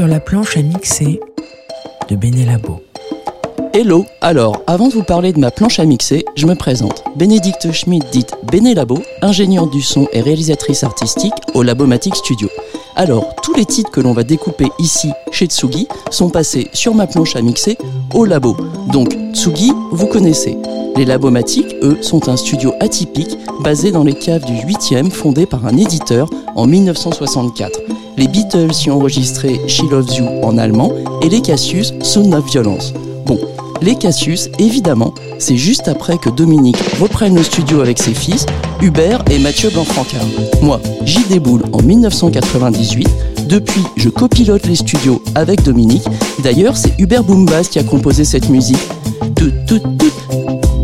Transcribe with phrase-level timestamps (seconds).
[0.00, 1.20] Sur la planche à mixer
[2.08, 2.80] de Benelabo.
[3.74, 7.04] Hello Alors, avant de vous parler de ma planche à mixer, je me présente.
[7.16, 12.48] Bénédicte Schmidt, dite Benelabo, ingénieure du son et réalisatrice artistique au Labomatic Studio.
[12.96, 17.06] Alors, tous les titres que l'on va découper ici, chez Tsugi, sont passés sur ma
[17.06, 17.76] planche à mixer
[18.14, 18.56] au labo.
[18.90, 20.56] Donc, Tsugi, vous connaissez.
[20.96, 25.66] Les Labomatiques, eux, sont un studio atypique basé dans les caves du 8e fondé par
[25.66, 27.99] un éditeur en 1964.
[28.16, 30.92] Les Beatles y ont enregistré She Loves You en allemand
[31.22, 32.92] et les Cassius Sound of Violence.
[33.26, 33.38] Bon,
[33.82, 38.46] les Cassius, évidemment, c'est juste après que Dominique reprenne le studio avec ses fils,
[38.82, 40.26] Hubert et Mathieu Blanc-Francard.
[40.60, 43.08] Moi, j'y déboule en 1998.
[43.46, 46.04] Depuis, je copilote les studios avec Dominique.
[46.42, 48.80] D'ailleurs, c'est Hubert Boombas qui a composé cette musique.
[49.34, 50.12] Tout, tout, tout,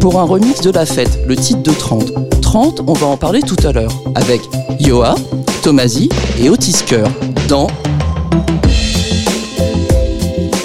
[0.01, 2.41] pour un remix de la fête, le titre de 30.
[2.41, 4.41] 30, on va en parler tout à l'heure, avec
[4.81, 5.15] Yoa,
[5.63, 6.09] Tomasi
[6.41, 7.09] et Otis Kerr
[7.49, 7.67] dans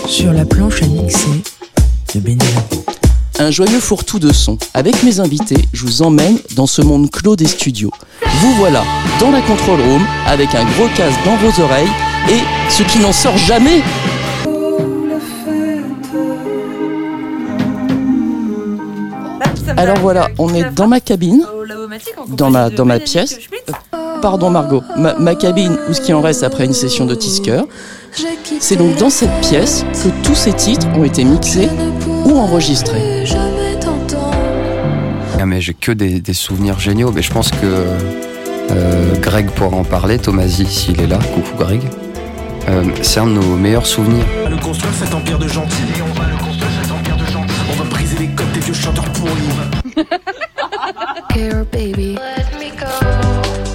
[0.08, 1.28] Sur la planche à mixer
[2.14, 2.86] de Benelabo.
[3.40, 4.58] un joyeux fourre-tout de son.
[4.74, 7.92] Avec mes invités, je vous emmène dans ce monde clos des studios.
[8.42, 8.84] Vous voilà
[9.20, 11.90] dans la control room avec un gros casque dans vos oreilles
[12.30, 12.40] et
[12.72, 13.82] ce qui n'en sort jamais.
[19.78, 21.44] Alors voilà, on est dans ma cabine,
[22.28, 23.40] dans ma, dans ma pièce.
[24.22, 27.62] Pardon Margot, ma, ma cabine ou ce qui en reste après une session de Tisker.
[28.60, 31.70] C'est donc dans cette pièce que tous ces titres ont été mixés
[32.26, 33.26] ou enregistrés.
[35.40, 37.12] Ah, mais j'ai que des, des souvenirs géniaux.
[37.12, 41.18] Mais je pense que euh, Greg pourra en parler, Tomasi s'il est là.
[41.34, 41.82] Coucou Greg.
[42.70, 44.24] Euh, c'est un de nos meilleurs souvenirs.
[44.40, 45.82] On va le construire cet empire de gentils.
[46.00, 47.54] On va le construire cet empire de gentils.
[47.72, 50.04] On va briser les codes des vieux chanteurs pour nous.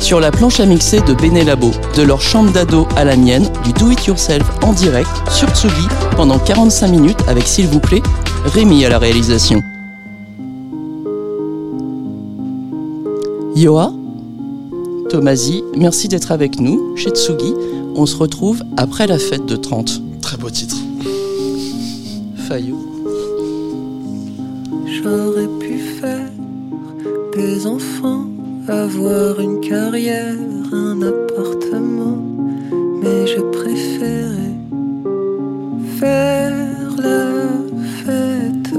[0.00, 3.72] Sur la planche à mixer de Benelabo, de leur chambre d'ado à la mienne, du
[3.72, 8.02] do-it-yourself en direct sur Tsugi pendant 45 minutes avec s'il vous plaît
[8.44, 9.61] Rémi à la réalisation.
[13.56, 13.92] Yoa,
[15.08, 17.55] Tomasi, merci d'être avec nous chez Tsugi.
[17.95, 20.02] On se retrouve après la fête de 30.
[20.20, 20.77] Très beau titre.
[22.48, 22.77] Fayot.
[24.86, 26.29] J'aurais pu faire
[27.35, 28.27] des enfants,
[28.69, 30.35] avoir une carrière,
[30.73, 32.19] un appartement,
[33.01, 34.57] mais je préférais
[35.99, 36.55] faire
[36.99, 37.29] la
[38.05, 38.75] fête.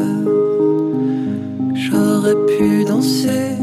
[1.74, 3.56] J'aurais pu danser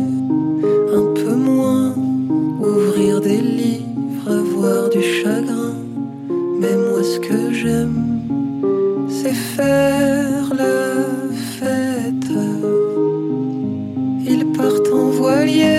[0.95, 1.95] un peu moins,
[2.61, 5.75] ouvrir des livres, avoir du chagrin,
[6.59, 8.21] mais moi ce que j'aime,
[9.09, 11.05] c'est faire la
[11.59, 12.33] fête.
[14.27, 15.74] Ils partent en voilier,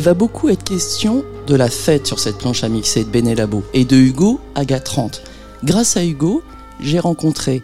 [0.00, 3.62] il va beaucoup être question de la fête sur cette planche à mixer de Benelabo
[3.74, 5.20] et de Hugo Aga 30.
[5.62, 6.42] Grâce à Hugo,
[6.80, 7.62] j'ai rencontré.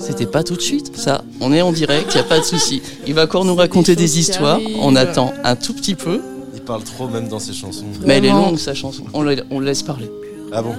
[0.00, 1.22] C'était pas tout de suite, ça.
[1.40, 2.82] On est en direct, y a pas de souci.
[3.06, 4.58] Il va encore nous raconter des histoires.
[4.80, 6.20] On attend un tout petit peu,
[6.56, 7.86] Il parle trop même dans ses chansons.
[8.04, 9.04] mais elle est longue sa chanson.
[9.12, 10.10] On le, on le laisse parler.
[10.50, 10.74] Ah bon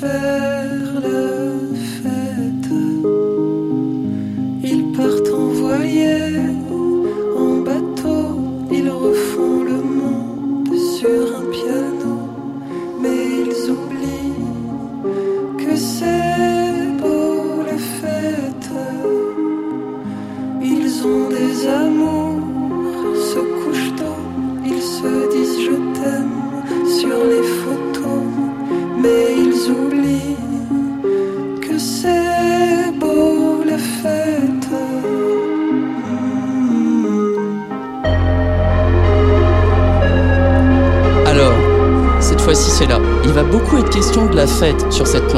[0.00, 0.55] c'est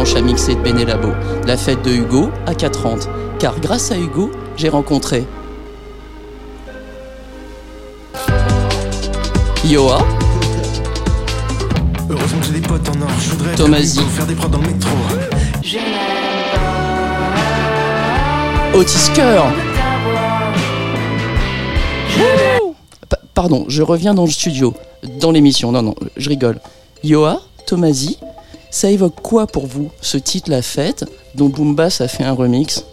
[0.08, 1.08] planche à mixer de Benelabo.
[1.46, 3.08] La fête de Hugo à 430.
[3.38, 5.24] Car grâce à Hugo, j'ai rencontré.
[9.64, 9.98] Yoa,
[12.08, 13.08] Heureusement que j'ai des potes en or.
[13.20, 14.90] Je voudrais faire des prods dans le métro.
[18.74, 19.10] Otis
[23.34, 24.74] Pardon, je reviens dans le studio,
[25.20, 25.70] dans l'émission.
[25.72, 26.60] Non, non, je rigole.
[27.04, 28.18] Yoa, Tomasi,
[28.70, 31.04] ça évoque quoi pour vous, ce titre La Fête,
[31.34, 32.84] dont Boombas a fait un remix?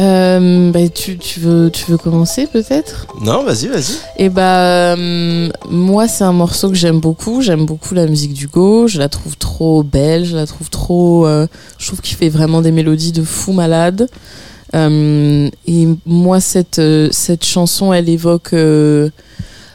[0.00, 3.06] Euh, bah, tu, tu, veux, tu veux commencer peut-être?
[3.20, 3.96] Non, vas-y, vas-y.
[4.16, 7.42] Et bah, euh, moi, c'est un morceau que j'aime beaucoup.
[7.42, 8.88] J'aime beaucoup la musique d'Hugo.
[8.88, 10.24] Je la trouve trop belle.
[10.24, 11.26] Je la trouve trop.
[11.26, 11.46] euh,
[11.76, 14.08] je trouve qu'il fait vraiment des mélodies de fou malade.
[14.74, 18.54] Euh, et moi, cette, euh, cette chanson, elle évoque.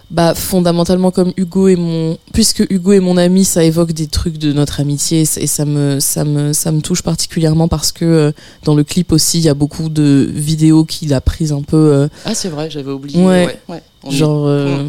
[0.09, 4.07] Euh, bah, fondamentalement comme Hugo est mon puisque Hugo est mon ami ça évoque des
[4.07, 8.05] trucs de notre amitié et ça- me ça me ça me touche particulièrement parce que
[8.05, 8.31] euh,
[8.63, 11.75] dans le clip aussi il y a beaucoup de vidéos qu'il a prises un peu
[11.77, 13.21] euh, Ah, c'est vrai, j'avais oublié.
[13.23, 13.59] Ouais.
[13.67, 13.81] ouais.
[14.03, 14.83] On est genre euh,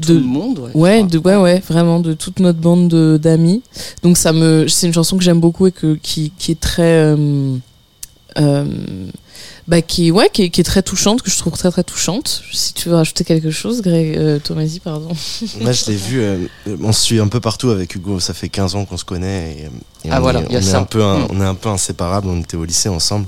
[0.00, 0.70] tout de le monde, ouais.
[0.74, 3.62] ouais de ouais ouais vraiment de toute notre bande de- d'amis
[4.04, 6.82] donc ça me c'est une chanson que j'aime beaucoup et que qui qui est très
[6.84, 7.56] euh,
[8.38, 8.64] euh,
[9.68, 12.42] bah qui ouais qui est, qui est très touchante que je trouve très très touchante
[12.52, 15.08] si tu veux rajouter quelque chose Greg euh, Tomasi pardon
[15.60, 16.20] Moi, je l'ai vu.
[16.20, 16.38] euh,
[16.82, 18.18] on se suit un peu partout avec Hugo.
[18.20, 19.68] Ça fait 15 ans qu'on se connaît.
[20.04, 21.26] Et, et Ah, on voilà, est, a on est un peu, un- Mm.
[21.30, 22.26] on est un peu inséparables.
[22.28, 23.26] On était au lycée ensemble.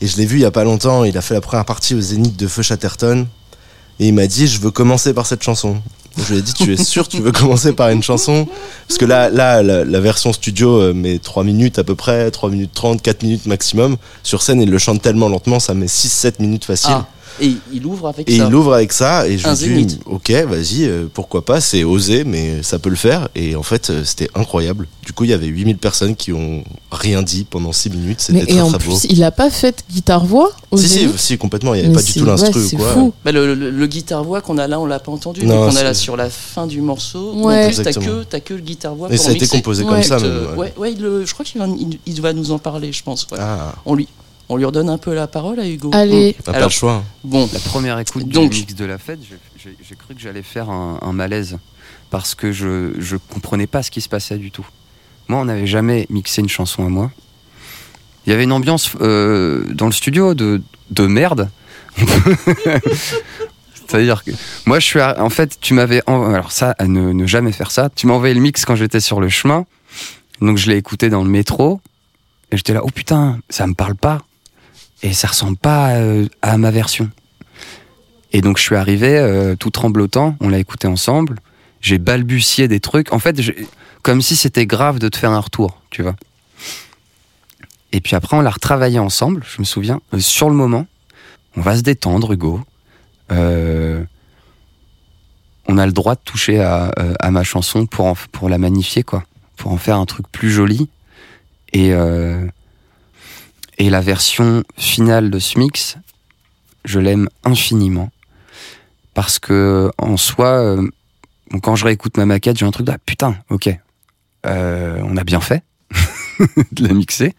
[0.00, 1.04] Et je l'ai vu il y a pas longtemps.
[1.04, 3.26] Il a fait la première partie au Zénith de Feu Chatterton.
[4.00, 5.80] Et il m'a dit, je veux commencer par cette chanson.
[6.16, 8.46] Je lui ai dit, tu es sûr tu veux commencer par une chanson?
[8.86, 12.30] Parce que là, là la, la version studio euh, met 3 minutes à peu près,
[12.30, 13.96] 3 minutes 30, 4 minutes maximum.
[14.22, 16.90] Sur scène, il le chante tellement lentement, ça met 6-7 minutes facile.
[16.92, 17.06] Ah,
[17.40, 18.44] et il ouvre avec Et ça.
[18.46, 20.00] il ouvre avec ça et je Un lui dis zénith.
[20.06, 23.90] ok vas-y euh, pourquoi pas c'est osé mais ça peut le faire et en fait
[23.90, 27.72] euh, c'était incroyable du coup il y avait 8000 personnes qui ont rien dit pendant
[27.72, 30.52] 6 minutes c'était et très en très beau plus il a pas fait guitare voix
[30.70, 32.92] au si, si si complètement il y avait Mais pas du tout l'instru ouais, quoi
[32.92, 33.12] fou.
[33.24, 35.44] Bah, le, le- le guitare-voix qu'on a là, on l'a pas entendu.
[35.46, 37.32] Non, donc on a là sur la fin du morceau.
[37.34, 37.64] Ouais.
[37.64, 39.56] En plus, t'as que, que le guitare-voix et pour ça a été mixer.
[39.58, 39.90] composé Ouais.
[39.90, 40.56] comme ça même ouais.
[40.56, 43.02] ouais, ouais, il le- je crois qu'il va, il, il va nous en parler, je
[43.02, 43.26] pense.
[43.30, 43.38] ouais.
[43.40, 44.08] ah On, lui,
[44.48, 45.90] on lui redonne un peu la parole à Hugo.
[45.92, 48.98] allez t'as pas Alors- le choix Bon, La première écoute Donc- du mix de la
[48.98, 51.58] fête, j'ai- cru que j'allais faire un, un malaise
[52.10, 54.66] parce que je, je comprenais pas ce qui se passait du tout.
[55.28, 57.10] Moi, on n'avait jamais mixé une chanson à moi.
[58.26, 61.48] Il y avait une ambiance euh, dans le studio de, de merde.
[63.74, 64.30] C'est-à-dire que
[64.66, 67.70] moi, je suis à- en fait, tu m'avais alors ça, à ne, ne jamais faire
[67.70, 67.90] ça.
[67.94, 69.66] Tu m'as envoyé le mix quand j'étais sur le chemin,
[70.40, 71.80] donc je l'ai écouté dans le métro
[72.50, 74.22] et j'étais là, oh putain, ça me parle pas
[75.04, 77.10] et ça ressemble pas euh, à ma version.
[78.32, 81.38] Et donc je suis arrivé euh, tout tremblotant, on l'a écouté ensemble,
[81.82, 83.38] j'ai balbutié des trucs, en fait,
[84.02, 86.16] comme si c'était grave de te faire un retour, tu vois.
[87.92, 90.86] Et puis après, on l'a retravaillé ensemble, je me souviens, euh, sur le moment,
[91.54, 92.60] on va se détendre, Hugo.
[95.66, 99.24] On a le droit de toucher à, ma chanson pour, pour la magnifier, quoi,
[99.56, 100.88] pour en faire un truc plus joli.
[101.72, 101.92] Et,
[103.78, 105.96] et la version finale de ce mix,
[106.84, 108.10] je l'aime infiniment
[109.14, 110.88] parce que en soi, euh,
[111.62, 113.70] quand je réécoute ma maquette, j'ai un truc de ah, putain, ok,
[114.46, 115.62] euh, on a bien fait
[116.72, 117.34] de la mixer,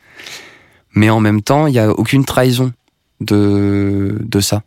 [0.94, 2.72] mais en même temps, il y a aucune trahison
[3.20, 4.64] de de ça.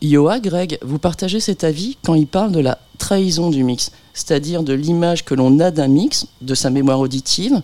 [0.00, 4.62] Yoa, Greg, vous partagez cet avis quand il parle de la trahison du mix, c'est-à-dire
[4.62, 7.62] de l'image que l'on a d'un mix, de sa mémoire auditive.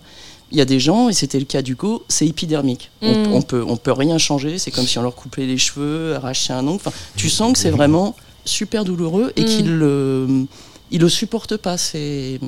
[0.51, 2.91] Il y a des gens, et c'était le cas du coup, c'est épidermique.
[3.01, 3.33] On, Mm.
[3.33, 6.53] on peut, on peut rien changer, c'est comme si on leur coupait les cheveux, arrachait
[6.53, 6.75] un ongle.
[6.85, 9.45] Enfin, tu sens que c'est vraiment super douloureux et Mm.
[9.45, 10.27] qu'il le,
[10.91, 11.77] il le supporte pas.
[11.77, 12.39] C'est,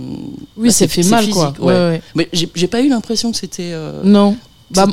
[0.56, 1.74] oui bah, ça c'est- fait mal physique, quoi ouais.
[1.74, 2.02] ouais, ouais.
[2.14, 3.72] Mais j'ai j'ai pas eu l'impression que c'était.
[3.74, 4.38] euh, non
[4.70, 4.86] bah,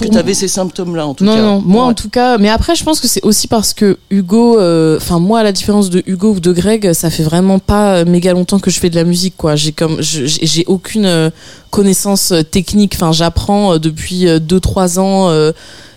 [0.00, 1.42] que tu avais ces symptômes-là en tout non, cas.
[1.42, 4.58] Non, moi en tout cas, mais après je pense que c'est aussi parce que Hugo,
[4.58, 8.04] euh, enfin moi à la différence de Hugo ou de Greg, ça fait vraiment pas
[8.06, 9.54] méga longtemps que je fais de la musique quoi.
[9.54, 11.30] J'ai comme, j'ai aucune euh,
[11.70, 12.92] connaissance euh, technique.
[12.94, 15.28] Enfin j'apprends depuis 2-3 ans.
[15.30, 15.52] euh,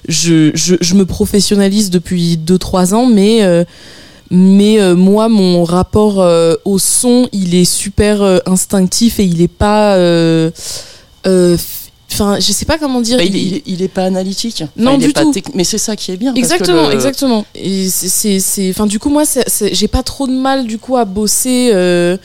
[0.08, 3.64] je, je, je me professionnalise depuis 2-3 ans, mais euh,
[4.30, 9.42] mais euh, moi mon rapport euh, au son, il est super euh, instinctif et il
[9.42, 10.52] est pas euh,
[11.28, 11.58] euh,
[12.12, 13.18] Enfin, je sais pas comment dire.
[13.18, 14.62] Bah, il, est- il est- il est pas analytique.
[14.62, 15.34] Enfin, Non, est du pas tout.
[15.54, 16.34] Mais c'est ça qui est bien.
[16.34, 17.46] parce que Exactement, le- exactement.
[17.56, 19.24] Et c'est- c'est, enfin, du coup, moi,
[19.72, 22.16] j'ai pas trop de mal, du coup, à bosser euh,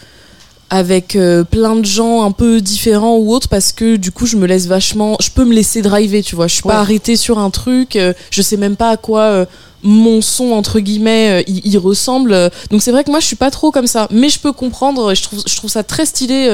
[0.68, 4.36] avec euh, plein de gens un peu différents ou autres, parce que du coup, je
[4.36, 6.46] me laisse vachement, je peux me laisser driver, tu vois.
[6.46, 6.72] Je suis Ouais.
[6.74, 7.96] pas arrêtée sur un truc.
[7.96, 9.22] euh, je sais même pas à quoi.
[9.22, 9.44] euh,
[9.82, 13.70] mon son entre guillemets il, ressemble donc c'est vrai que moi je suis pas trop
[13.70, 16.50] comme ça mais je peux comprendre je trouve je trouve ça très stylé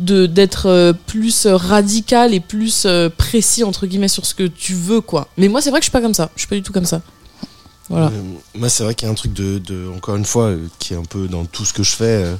[0.00, 4.46] de d'être euh, plus euh, radical et plus euh, précis entre guillemets sur ce que
[4.46, 6.48] tu veux quoi mais moi c'est vrai que je suis pas comme ça je suis
[6.48, 7.00] pas du tout comme ça
[7.90, 8.06] Voilà.
[8.08, 8.22] Euh,
[8.54, 10.96] moi, c'est vrai qu'il y a un truc de, de- encore une fois, qui est
[10.96, 12.34] un peu dans tout ce que je fais, euh,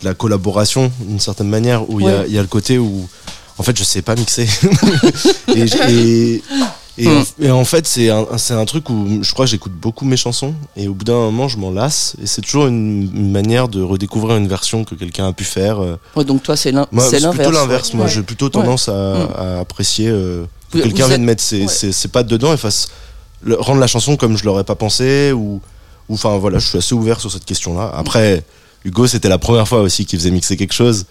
[0.00, 2.30] de la collaboration, d'une certaine manière, où il y a- Ouais.
[2.30, 3.08] y, a le côté où,
[3.58, 4.48] en fait, je sais pas mixer.
[5.54, 6.42] et,
[6.98, 9.72] et, et, en, et en fait, c'est un, un truc où je crois que j'écoute
[9.72, 13.10] beaucoup mes chansons, et au bout d'un moment, je m'en lasse, et c'est toujours une,
[13.14, 15.80] une manière de redécouvrir une version que quelqu'un a pu faire.
[15.82, 15.96] euh.
[16.16, 17.36] Ouais, donc toi, c'est l'in- Moi, c'est l'inverse.
[17.36, 17.94] plutôt l'inverse.
[17.94, 18.10] Moi, Ouais.
[18.10, 19.24] j'ai plutôt tendance à,
[19.56, 21.68] à apprécier euh, que quelqu'un vienne êtes- mettre ses, ouais.
[21.68, 22.88] ses- ses pattes dedans et fasse
[23.42, 25.60] le- rendre la chanson comme je l'aurais pas pensé ou
[26.10, 27.92] ou enfin voilà, je suis assez ouvert sur cette question-là.
[27.94, 28.42] Après,
[28.86, 31.04] Hugo, c'était la première fois aussi qu'il faisait mixer quelque chose.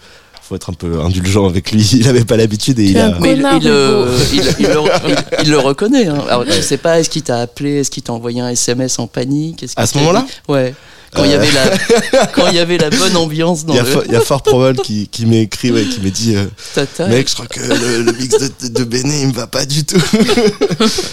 [0.47, 1.81] Faut être un peu indulgent avec lui.
[1.93, 3.07] Il avait pas l'habitude et il es a.
[3.07, 4.23] un Mais il, Connard, il, euh, Hugo.
[4.33, 6.07] il- il le, il- il le reconnaît.
[6.07, 6.23] hein.
[6.29, 9.07] Alors, je sais pas, est-ce qu'il t'a appelé, est-ce qu'il t'a envoyé un SMS en
[9.07, 10.73] panique À ce moment-là Ouais.
[11.13, 11.37] Quand il y Euh.
[11.37, 14.11] avait la, quand il y avait la bonne ambiance dans Il y, a, le il
[14.11, 17.07] y a fort probable qui, qui m'est écrit, ouais, qui m'a dit euh, tata.
[17.07, 19.83] Mec, je crois que le, le mix de, de Béné, il me va pas du
[19.85, 20.01] tout.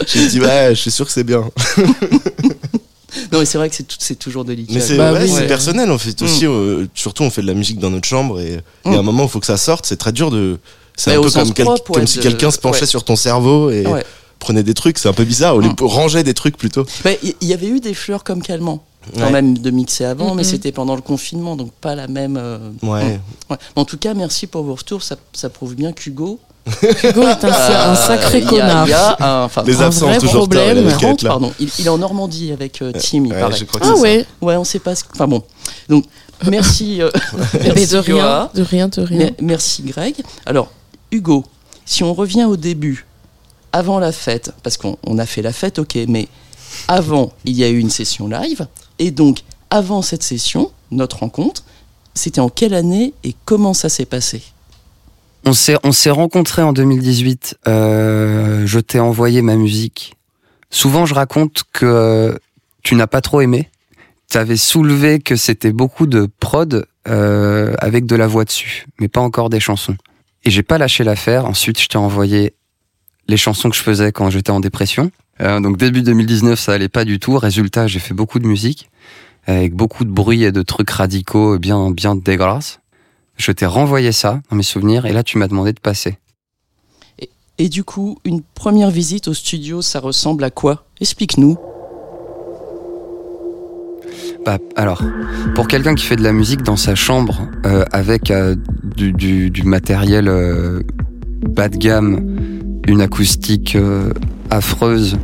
[0.07, 1.45] J'ai dit Ouais, je suis sûr que c'est bien.
[3.33, 4.73] Non, mais c'est vrai que c'est toujours délicat.
[4.75, 5.47] Mais c'est Bah ouais, ouais.
[5.47, 6.25] personnel en fait Mm.
[6.25, 6.47] aussi.
[6.47, 9.03] euh, surtout, on fait de la musique dans notre chambre et il y a un
[9.03, 9.87] moment où il faut que ça sorte.
[9.87, 10.59] C'est très dur de.
[10.97, 12.87] C'est un peu comme, quel- propre, comme ouais, si quelqu'un se penchait ouais.
[12.87, 14.05] sur ton cerveau et Ouais.
[14.39, 14.99] prenait des trucs.
[14.99, 15.57] C'est un peu bizarre.
[15.57, 15.75] Au lieu Mm.
[15.75, 16.87] de ranger des trucs plutôt.
[17.05, 18.85] Mais il y avait eu des fleurs comme calmant.
[19.15, 19.31] Quand Ouais.
[19.33, 22.39] même de mixer avant, mais c'était pendant le confinement, donc pas la même.
[22.41, 23.21] euh, Ouais.
[23.51, 23.57] ouais.
[23.77, 25.03] En tout cas, merci pour vos retours.
[25.03, 26.39] Ça, ça prouve bien qu'Hugo.
[26.67, 28.87] Hugo est un, euh, un sacré il y a- connard.
[28.87, 29.45] Il y a un.
[29.45, 30.79] Enfin, Les un absents vrai toujours problème.
[30.79, 31.53] il pardon.
[31.61, 33.57] Est en Normandie avec euh, Tim, il Ouais, paraît.
[33.57, 34.03] je crois que Ah c'est ça.
[34.03, 34.27] ouais.
[34.41, 34.95] Ouais, on sait pas.
[34.95, 35.05] Ce...
[35.13, 35.43] Enfin bon.
[35.89, 36.05] Donc,
[36.47, 37.03] merci.
[37.03, 37.11] euh,
[37.55, 39.19] Mais merci de rien, de rien, de rien.
[39.19, 40.15] Mer- Merci Greg.
[40.47, 40.69] Alors,
[41.13, 41.45] Hugo,
[41.85, 43.07] si on revient au début,
[43.73, 46.29] avant la fête, parce qu'on on a fait la fête, ok, mais
[46.89, 48.67] avant, il y a eu une session live,
[48.99, 49.41] et donc,
[49.71, 51.63] avant cette session, notre rencontre,
[52.15, 54.43] c'était en quelle année et comment ça s'est passé?
[55.47, 57.59] On s'est on s'est rencontrés en 2018.
[57.69, 60.15] Euh, je t'ai envoyé ma musique.
[60.71, 62.39] Souvent, je raconte que
[62.83, 63.69] tu n'as pas trop aimé.
[64.31, 69.09] Tu avais soulevé que c'était beaucoup de prod euh, avec de la voix dessus, mais
[69.09, 69.97] pas encore des chansons.
[70.45, 71.45] Et j'ai pas lâché l'affaire.
[71.45, 72.55] Ensuite, je t'ai envoyé
[73.29, 75.11] les chansons que je faisais quand j'étais en dépression.
[75.41, 77.37] Euh, donc début 2019, ça allait pas du tout.
[77.39, 78.91] Résultat, j'ai fait beaucoup de musique
[79.47, 82.81] avec beaucoup de bruit et de trucs radicaux, bien bien dégueulasses.
[83.37, 86.19] Je t'ai renvoyé ça dans mes souvenirs et là tu m'as demandé de passer.
[87.57, 90.87] Et du coup, une première visite au studio, ça ressemble à quoi?
[91.01, 91.57] Explique-nous.
[94.45, 95.03] Bah, alors,
[95.55, 98.57] pour quelqu'un qui fait de la musique dans sa chambre euh, avec euh,
[98.97, 100.83] du, du, du matériel euh,
[101.49, 102.37] bas de gamme,
[102.87, 103.79] une acoustique
[104.51, 105.17] affreuse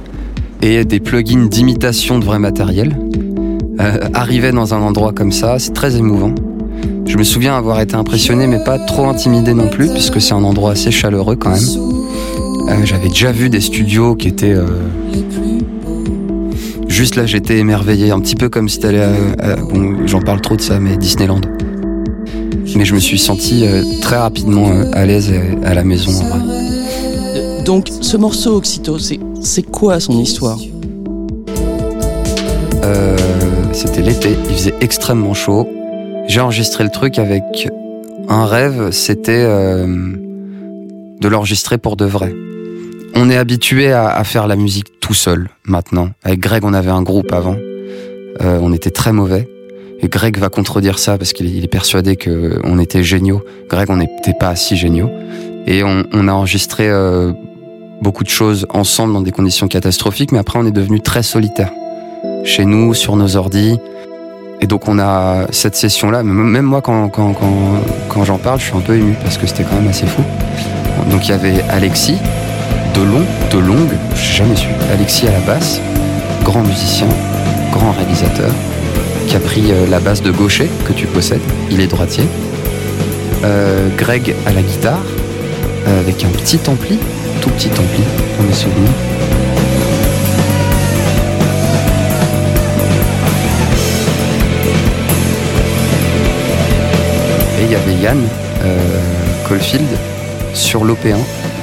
[0.62, 2.97] et des plugins d'imitation de vrai matériel,
[4.14, 6.35] arriver dans un endroit comme ça, c'est très émouvant.
[7.07, 10.45] Je me souviens avoir été impressionné, mais pas trop intimidé non plus, puisque c'est un
[10.45, 11.59] endroit assez chaleureux quand même.
[12.69, 14.67] Euh, J'avais déjà vu des studios qui étaient euh,
[16.89, 19.11] Juste là, j'étais émerveillé, un petit peu comme si t'allais à,
[19.41, 21.41] à- bon, j'en parle trop de ça, mais Disneyland.
[22.77, 25.33] Mais je me suis senti euh, très rapidement euh, à l'aise
[25.65, 26.39] à la maison en vrai.
[27.37, 30.59] Euh, Donc, ce morceau Oxyto, c'est c'est quoi son histoire?
[32.85, 33.17] Euh,
[33.73, 35.67] C'était l'été, il faisait extrêmement chaud.
[36.27, 37.69] J'ai enregistré le truc avec
[38.29, 39.87] un rêve, c'était euh,
[41.21, 42.33] de l'enregistrer pour de vrai.
[43.15, 46.11] On est habitué à, faire la musique tout seul maintenant.
[46.23, 47.57] Avec Greg, on avait un groupe avant.
[47.57, 49.49] Euh, on était très mauvais.
[50.00, 53.43] Et Greg va contredire ça parce qu'il est, persuadé que on était géniaux.
[53.69, 55.11] Greg, on n'était pas si géniaux.
[55.67, 57.33] Et on, on a enregistré euh,
[58.00, 61.73] beaucoup de choses ensemble dans des conditions catastrophiques, mais après on est devenu très solitaire.
[62.45, 63.79] Chez nous, sur nos ordis.
[64.61, 68.97] Et donc on a cette session-là, même moi quand j'en parle, je suis un peu
[68.97, 70.23] ému parce que c'était quand même assez fou.
[71.11, 72.19] Donc il y avait Alexis,
[72.95, 74.69] de long, de longue, j'ai jamais su.
[74.93, 75.81] Alexis à la basse,
[76.45, 77.07] grand musicien,
[77.73, 78.50] grand réalisateur,
[79.26, 81.40] qui a pris euh, la basse de gaucher que tu possèdes,
[81.71, 82.25] il est droitier.
[83.45, 85.05] Euh, Greg à la guitare,
[85.87, 86.99] euh, avec un petit ampli,
[87.40, 88.02] tout petit ampli,
[88.37, 88.93] pour mes souvenirs.
[97.81, 98.23] Avait Yann
[98.63, 98.79] euh,
[99.49, 99.89] Caulfield
[100.55, 101.17] sur l'OP1,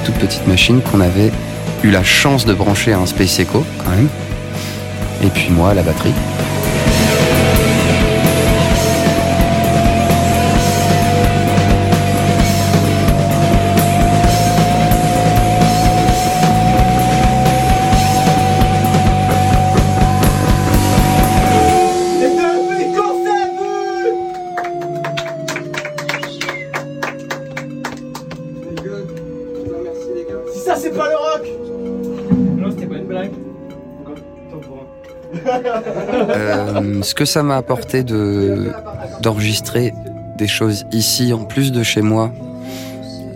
[0.05, 1.31] toute petite machine qu'on avait
[1.83, 4.07] eu la chance de brancher à un Space Echo quand même.
[5.23, 6.13] Et puis moi la batterie.
[37.17, 38.71] Que ça m'a apporté de
[39.21, 39.91] d'enregistrer
[40.37, 42.31] des choses ici, en plus de chez moi,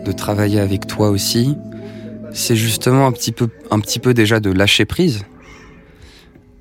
[0.06, 1.58] de travailler avec toi aussi,
[2.32, 5.26] c'est justement un petit peu, un petit peu déjà de lâcher prise.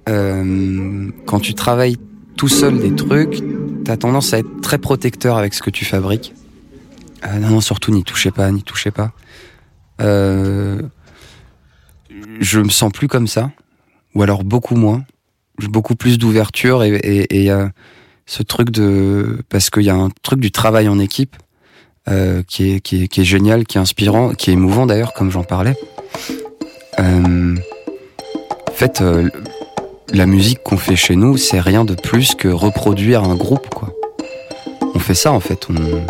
[0.08, 1.98] Euh, quand tu travailles
[2.36, 3.42] tout seul des trucs,
[3.84, 6.32] t'as tendance à être très protecteur avec ce que tu fabriques.
[7.26, 9.12] Euh, non, non, surtout n'y touchez pas, n'y touchez pas.
[10.00, 10.80] Euh,
[12.40, 13.50] je me sens plus comme ça,
[14.14, 15.04] ou alors beaucoup moins,
[15.68, 17.68] beaucoup plus d'ouverture et, euh,
[18.26, 21.36] ce truc de parce qu'il y a un truc du travail en équipe
[22.08, 25.42] euh, qui, est, qui, est, génial, qui est inspirant, qui est émouvant d'ailleurs, comme j'en
[25.42, 25.76] parlais.
[26.98, 27.56] Euh,
[28.68, 29.02] en fait,
[30.12, 33.92] la musique qu'on fait chez nous, c'est rien de plus que reproduire un groupe, quoi.
[34.94, 36.04] On fait ça en fait, on,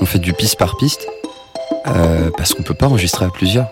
[0.00, 1.06] on fait du piste par piste
[2.36, 3.68] parce qu'on peut pas enregistrer à plusieurs.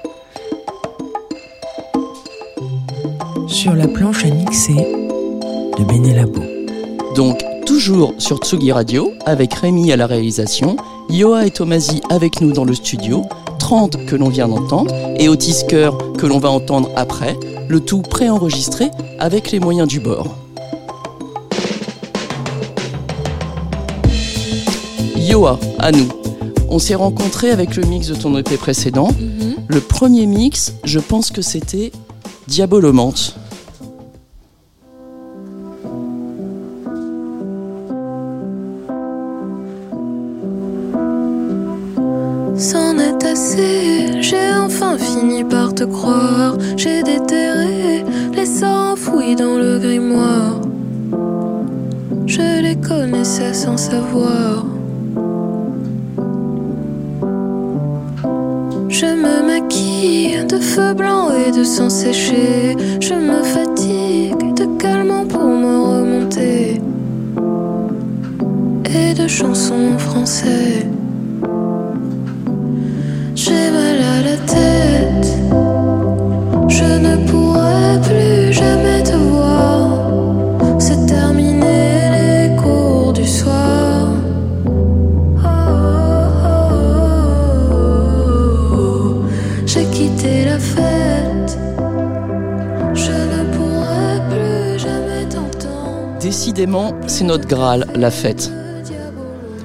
[3.47, 5.03] Sur la planche à mixer
[5.78, 6.43] de Benelabo.
[7.16, 10.76] Donc, toujours sur Tsugi Radio, avec Rémi à la réalisation,
[11.09, 13.25] Yoa et Tomasi avec nous dans le studio,
[13.59, 17.37] 30 que l'on vient d'entendre, et Otis Cœur que l'on va entendre après,
[17.69, 20.37] le tout préenregistré avec les moyens du bord.
[25.16, 26.09] Yoa, à nous.
[26.69, 29.09] On s'est rencontrés avec le mix de ton EP précédent.
[29.19, 29.54] Mhm.
[29.69, 31.93] Le premier mix, je pense que c'était
[32.49, 33.37] Diabolomante.
[96.28, 98.50] Décidément, c'est notre Graal, la fête.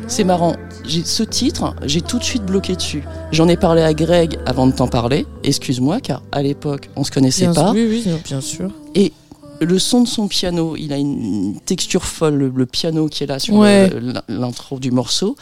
[0.09, 3.01] C'est marrant, j'ai ce titre, j'ai tout de suite bloqué dessus.
[3.31, 7.11] J'en ai parlé à Greg avant de t'en parler, excuse-moi, car à l'époque, on se
[7.11, 7.71] connaissait Bien- pas.
[7.71, 8.71] Oui, oui, bien sûr.
[8.93, 9.13] Et
[9.61, 13.27] le son de son piano, il a une texture folle, le, le piano qui est
[13.27, 13.89] là sur Ouais.
[14.27, 15.37] l'intro du morceau.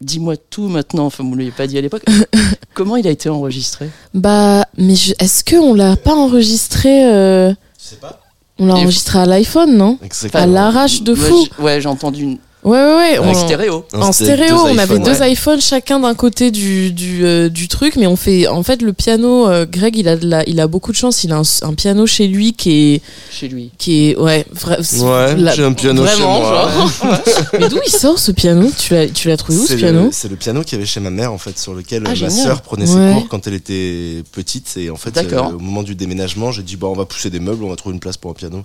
[0.00, 2.02] Dis-moi tout maintenant, enfin, vous ne l'avez pas dit à l'époque.
[2.74, 3.88] Comment il a été enregistré?
[4.14, 8.20] Bah, mais est-ce qu'on l'a pas enregistré euh, Je sais pas.
[8.58, 9.98] On l'a enregistré à l'iPhone, non?
[10.32, 11.46] À l'arrache de fou.
[11.58, 12.38] Ouais, j'ai entendu une...
[12.64, 13.18] Ouais, ouais, ouais.
[13.18, 13.84] en on- stéréo.
[13.92, 15.32] En stéréo, on avait deux ouais.
[15.32, 18.92] iPhones chacun d'un côté du, du, euh, du truc, mais on fait en fait le
[18.94, 19.48] piano.
[19.48, 21.24] euh, Greg, il a de la, il a beaucoup de chance.
[21.24, 23.70] Il a un, un piano chez lui qui est Chez lui.
[23.76, 24.46] qui est ouais.
[24.98, 26.68] Ouais, j'ai un piano chez vraiment, moi.
[27.02, 27.20] genre.
[27.60, 28.68] mais d'où il sort ce piano?
[28.78, 30.04] Tu l'as tu l'as trouvé où ce C'est piano?
[30.04, 32.14] le, c'est le piano qu'il y avait chez ma mère en fait, sur lequel Ah,
[32.18, 33.08] ma sœur prenait Ouais.
[33.08, 34.74] ses cours quand elle était petite.
[34.78, 37.40] Et en fait, euh, au moment du déménagement, j'ai dit bah on va pousser des
[37.40, 38.62] meubles, on va trouver une place pour un piano.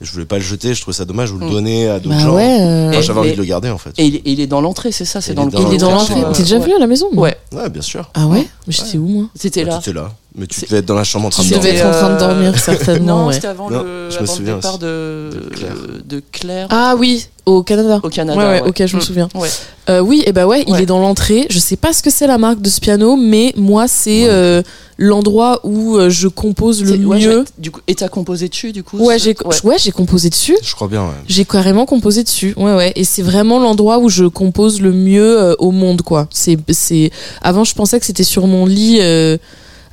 [0.00, 1.50] Je voulais pas le jeter, je trouvais ça dommage ou le Mm.
[1.50, 2.34] donner à d'autres Bah gens.
[2.34, 2.60] ouais.
[2.60, 3.90] euh, j'avais envie de le garder en fait.
[3.96, 5.90] Et il, il est dans l'entrée, c'est ça C'est dans le dans il est dans
[5.90, 6.20] l'entrée.
[6.34, 8.10] T'es déjà venu à la maison Ouais, Ouais, bien sûr.
[8.14, 9.24] Ah ouais Mais j'étais où moi?
[9.34, 9.78] C'était Bah, là.
[9.78, 10.12] T'étais là.
[10.38, 11.96] Mais tu devais être dans la chambre en train Tu de C'était, devais dormir.
[11.96, 13.18] être en train de euh, dormir certainement.
[13.22, 13.32] Non, ouais.
[13.34, 15.72] c'était avant, Non, le, je me avant le souviens départ de, De Claire.
[16.04, 18.00] de Claire Ah oui, au Canada.
[18.02, 18.38] au Canada.
[18.38, 18.68] Ouais, ouais, ouais.
[18.68, 19.04] ok, je me Mm.
[19.04, 19.28] souviens.
[19.34, 19.48] Ouais.
[19.88, 21.46] Euh, oui, et bah ouais, il est dans l'entrée.
[21.48, 24.28] Je sais pas ce que c'est la marque de ce piano, mais moi, c'est Ouais.
[24.28, 24.62] euh,
[24.98, 27.44] l'endroit où euh, je compose le mieux.
[27.56, 29.76] du coup, et t'as composé dessus, du coup Ouais, j'ai ouais.
[29.78, 30.56] j'ai composé dessus.
[30.62, 31.14] Je crois bien, ouais.
[31.28, 32.52] J'ai carrément composé dessus.
[32.58, 32.92] Ouais, ouais.
[32.96, 36.28] Et c'est vraiment l'endroit où je compose le mieux euh, au monde, quoi.
[36.30, 37.10] C'est, c'est.
[37.40, 38.98] Avant, je pensais que c'était sur mon lit.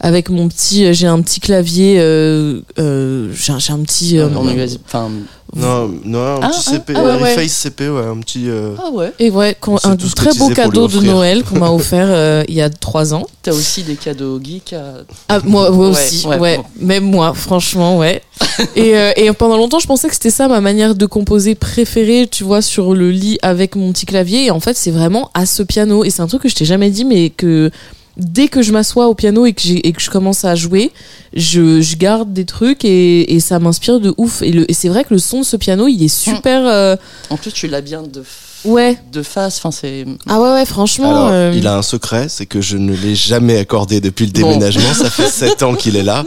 [0.04, 4.18] Euh, avec mon petit, j'ai un petit clavier, euh, euh, j'ai un, j'ai un petit,
[4.18, 5.10] euh, En US, enfin,
[5.56, 7.36] Non, non, un Ah, petit ah, CP, ah ouais, ouais.
[7.36, 8.50] Reface CP, ouais, un petit.
[8.50, 9.13] euh, ah ouais.
[9.20, 11.00] et ouais, un très beau cadeau de.
[11.02, 13.26] Noël qu'on m'a offert euh, il y a trois ans.
[13.44, 15.04] T'as aussi des cadeaux geeks à...
[15.30, 16.63] Ah, moi, moi Ouais, aussi, ouais, ouais, bon.
[16.80, 18.22] même moi, franchement, ouais.
[18.76, 22.28] et, euh, et pendant longtemps, je pensais que c'était ça ma manière de composer préférée,
[22.32, 24.46] tu vois, sur le lit avec mon petit clavier.
[24.46, 26.04] Et en fait, c'est vraiment à ce piano.
[26.04, 27.70] Et c'est un truc que je t'ai jamais dit, mais que
[28.17, 30.91] dès que je m'assois au piano et que, j'ai- et que je commence à jouer,
[31.34, 34.41] je, je garde des trucs et, et ça m'inspire de ouf.
[34.41, 36.62] Et, le- et c'est vrai que le son de ce piano, il est super.
[36.65, 36.95] euh,
[37.30, 38.23] En plus, tu l'as bien de
[38.65, 38.97] Ouais.
[39.12, 39.58] de face.
[39.58, 40.06] Enfin, c'est.
[40.26, 41.10] Ah ouais, ouais, franchement.
[41.10, 44.32] Alors, euh, il a un secret, c'est que je ne l'ai jamais accordé depuis le
[44.32, 44.47] Bon.
[44.47, 44.93] déménagement.
[44.93, 46.23] Ça fait 7 ans qu'il est là.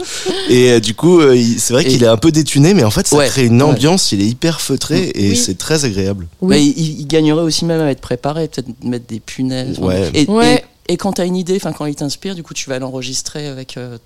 [0.47, 2.91] Et euh, du coup, euh, c'est vrai Et- qu'il est un peu détuné, mais en
[2.91, 3.67] fait, ça Ouais, crée une ouais.
[3.69, 4.11] ambiance.
[4.11, 5.35] Il est hyper feutré et Oui.
[5.35, 6.27] c'est très agréable.
[6.41, 6.49] Oui.
[6.49, 9.79] Mais il, il gagnerait aussi même à être préparé, peut-être mettre des punaises.
[9.79, 10.11] Ouais.
[10.13, 10.57] Et, Ouais.
[10.57, 13.47] et, et quand t'as une idée, enfin quand il t'inspire, du coup tu vas l'enregistrer
[13.47, 13.97] avec euh,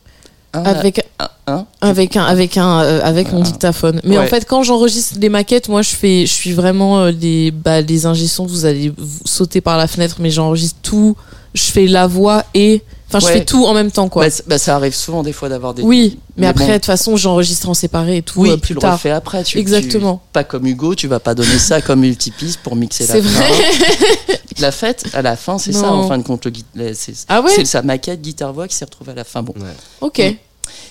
[0.53, 1.65] un, avec un, un.
[1.81, 3.43] avec un avec un euh, avec mon Ah.
[3.43, 4.01] dictaphone.
[4.03, 4.23] Mais Ouais.
[4.25, 7.79] en fait, quand j'enregistre les maquettes, moi, je fais, je suis vraiment euh, les bah,
[7.81, 8.91] les ingé Vous allez
[9.25, 11.15] sauter par la fenêtre, mais j'enregistre tout.
[11.53, 12.81] Je fais la voix et
[13.11, 13.39] enfin, je Ouais.
[13.39, 14.27] fais tout en même temps, quoi.
[14.27, 15.83] Bah, bah, ça arrive souvent des fois d'avoir des.
[15.83, 16.69] oui, mais, mais après, bon.
[16.71, 18.93] de toute façon, j'enregistre en séparé et tout Oui, euh, tu plus le tard.
[18.93, 19.43] refais après.
[19.43, 20.15] Tu, Exactement.
[20.15, 23.21] tu- pas comme Hugo, tu vas pas donner ça comme multipiste pour mixer la C'est
[23.21, 23.49] vrai.
[24.59, 26.45] La fête, à la fin, c'est ça en fin de compte.
[26.45, 29.41] Le, le- c'est Ah ouais c'est sa maquette guitare-voix qui s'est retrouvée à la fin.
[29.41, 29.53] Bon.
[30.01, 30.21] Ok.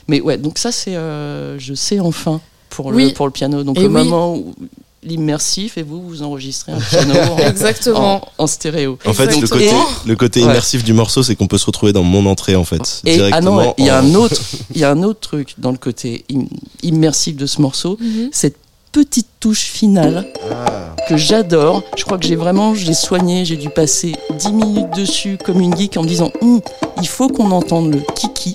[0.08, 0.96] Mais ouais, donc ça, c'est.
[0.96, 3.08] euh, je sais enfin pour, Oui.
[3.08, 3.62] le, pour le piano.
[3.62, 3.92] Donc Et le oui.
[3.92, 4.54] moment où
[5.02, 8.16] l'immersif et vous, vous enregistrez un piano en, Exactement.
[8.16, 8.98] en- en stéréo.
[9.06, 9.70] En fait, le côté,
[10.06, 10.46] le côté Ouais.
[10.50, 13.00] immersif du morceau, c'est qu'on peut se retrouver dans mon entrée, en fait.
[13.06, 14.40] Et ah directement non, il y a en- un autre,
[14.74, 16.46] il y a un autre truc dans le côté im-
[16.82, 18.28] immersif de ce morceau, Mhm.
[18.32, 18.56] cette
[18.92, 20.96] petite touche finale Ah.
[21.08, 21.82] que j'adore.
[21.96, 25.60] Je crois que j'ai vraiment, je l'ai soigné, j'ai dû passer 10 minutes dessus comme
[25.60, 26.60] une geek en me disant, Hum,
[27.00, 28.52] il faut qu'on entende le kiki,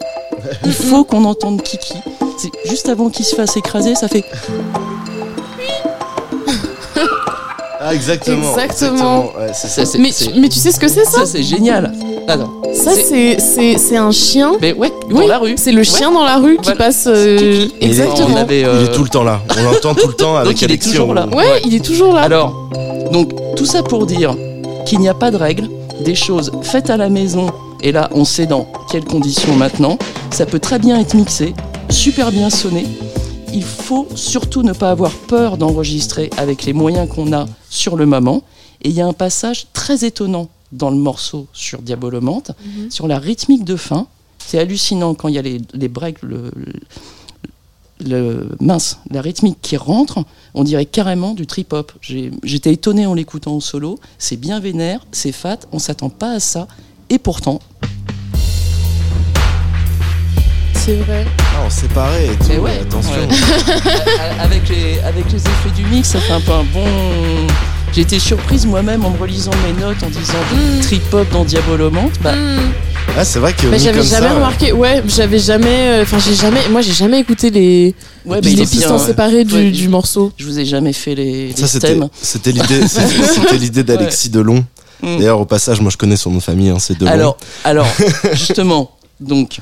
[0.65, 1.93] il faut qu'on entende kiki.
[2.37, 4.25] C'est juste avant qu'il se fasse écraser, ça fait.
[7.87, 8.57] Ah, exactement.
[8.57, 9.19] Exactement.
[9.37, 9.85] Ouais, c'est Ça, ça.
[9.85, 11.19] c'est- Mais, tu- mais tu sais ce que c'est ça?
[11.19, 11.91] Ça, c'est génial.
[12.27, 14.53] Attends, Ça, c'est c'est c'est un chien.
[14.59, 15.53] mais ouais, dans Oui, la rue.
[15.57, 16.77] C'est le chien dans la rue qui Voilà.
[16.85, 17.05] passe.
[17.07, 17.75] euh, Kiki.
[17.81, 18.27] Il est- Exactement.
[18.33, 19.41] On avait, Il euh, est tout le temps là.
[19.59, 20.89] On l'entend tout le temps avec il est Alexis.
[20.91, 21.27] toujours là.
[21.27, 22.21] Ouais, il est toujours là.
[22.21, 22.69] Alors,
[23.11, 24.35] donc tout ça pour dire
[24.87, 25.69] qu'il n'y a pas de règles,
[26.03, 27.47] des choses faites à la maison,
[27.81, 29.97] et là on sait dans quelles conditions maintenant,
[30.31, 31.53] ça peut très bien être mixé,
[31.89, 32.85] super bien sonné.
[33.55, 38.05] Il faut surtout ne pas avoir peur d'enregistrer avec les moyens qu'on a sur le
[38.05, 38.43] moment.
[38.83, 42.91] Et il y a un passage très étonnant dans le morceau sur Diabolomante, Mhm.
[42.91, 44.07] sur la rythmique de fin.
[44.45, 46.51] C'est hallucinant quand il y a les, les breaks, le,
[48.05, 51.93] le- mince, la rythmique qui rentre, on dirait carrément du trip-hop.
[52.43, 53.99] J'étais étonné en l'écoutant en solo.
[54.17, 56.67] C'est bien vénère, c'est fat, on s'attend pas à ça.
[57.09, 57.59] Et pourtant,
[60.85, 61.25] C'est vrai.
[61.57, 62.45] Ah, en séparé et tout.
[62.49, 63.11] Mais ouais, attention.
[63.11, 64.39] ouais.
[64.39, 66.85] Avec, les, avec les effets du mix, ça fait un peu un bon.
[67.93, 70.81] J'ai été surprise moi-même en me relisant mes notes en disant Mm.
[70.81, 72.11] trip-hop dans Diabolomante.
[72.21, 72.59] Bah, Hmm.
[73.17, 73.67] Ah, c'est vrai que.
[73.67, 74.71] Mais mis j'avais jamais ça, remarqué.
[74.73, 75.67] Ouais, j'avais jamais.
[75.69, 76.59] euh, Enfin, j'ai jamais.
[76.69, 77.95] Moi, j'ai jamais écouté les,
[78.25, 79.05] ouais, bah, les pistes en ouais.
[79.05, 80.33] séparé du, Ouais, du morceau.
[80.37, 82.09] Je vous ai jamais fait les, les Ça, c'était, stems.
[82.21, 84.65] c'était l'idée, c'était, c'était l'idée d'Alexis Delon.
[85.01, 85.17] Mm.
[85.17, 87.09] D'ailleurs, au passage, moi, je connais son nom de famille, hein, c'est Delon.
[87.11, 87.87] Alors, alors
[88.33, 89.59] justement, donc,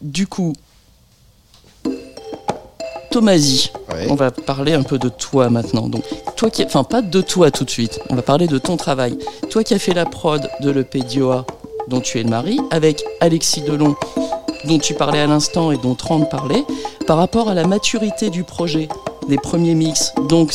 [0.00, 0.52] du coup,
[3.10, 4.06] Tomasi, Ouais.
[4.10, 5.88] on va parler un peu de toi maintenant.
[5.88, 6.04] Donc,
[6.36, 8.00] toi qui, enfin pas de toi tout de suite.
[8.10, 9.18] On va parler de ton travail.
[9.50, 11.46] Toi qui as fait la prod de l'EP Dioa,
[11.88, 13.96] dont tu es le mari, avec Alexis Delon,
[14.66, 16.64] dont tu parlais à l'instant et dont Trent parlait,
[17.06, 18.88] par rapport à la maturité du projet,
[19.28, 20.12] des premiers mix.
[20.28, 20.54] Donc,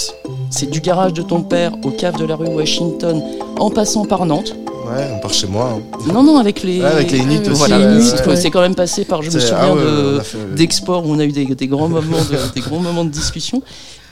[0.52, 3.22] c'est du garage de ton père au cave de la rue Washington,
[3.60, 4.54] en passant par Nantes.
[4.86, 5.78] Ouais, on part chez moi.
[5.80, 5.98] hein.
[6.14, 6.80] Non, non, avec les.
[6.80, 7.58] Ouais, avec les Inuits Euh, aussi.
[7.60, 8.36] Voilà, Les ouais, Inuits, ouais.
[8.36, 9.22] c'est quand même passé par.
[9.22, 11.46] Je me souviens ah ouais, de on a fait- d'export où on a eu des,
[11.46, 13.62] des grands moments de, des grands moments de discussion.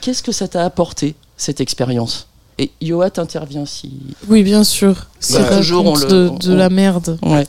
[0.00, 2.26] Qu'est-ce que ça t'a apporté cette expérience?
[2.58, 3.92] Et Yoa t'intervient si
[4.28, 5.06] Oui, bien sûr.
[5.20, 7.18] C'est Bah, toujours, on le- de, de on- la merde.
[7.22, 7.46] ouais,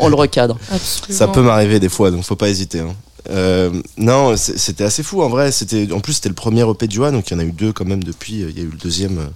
[0.00, 0.56] on le recadre.
[0.72, 1.18] Absolument.
[1.18, 2.80] Ça peut m'arriver des fois, donc faut pas hésiter.
[2.80, 2.94] hein.
[3.30, 5.52] Euh, non, c'était assez fou en vrai.
[5.52, 7.52] C'était, en plus, c'était le premier EP de Joa, donc il y en a eu
[7.52, 8.40] deux quand même depuis.
[8.40, 9.26] Il y a eu le deuxième euh,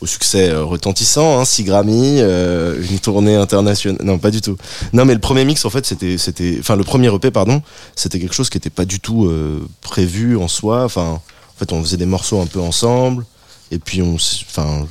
[0.00, 4.00] au succès euh, retentissant, hein, 6 Grammy, euh, une tournée internationale.
[4.04, 4.56] Non, pas du tout.
[4.92, 7.62] Non, mais le premier mix, en fait, c'était, c'était, enfin, le premier EP, pardon,
[7.96, 10.84] c'était quelque chose qui était pas du tout euh, prévu en soi.
[10.84, 13.24] Enfin, en fait, on faisait des morceaux un peu ensemble,
[13.70, 14.86] et puis on, enfin.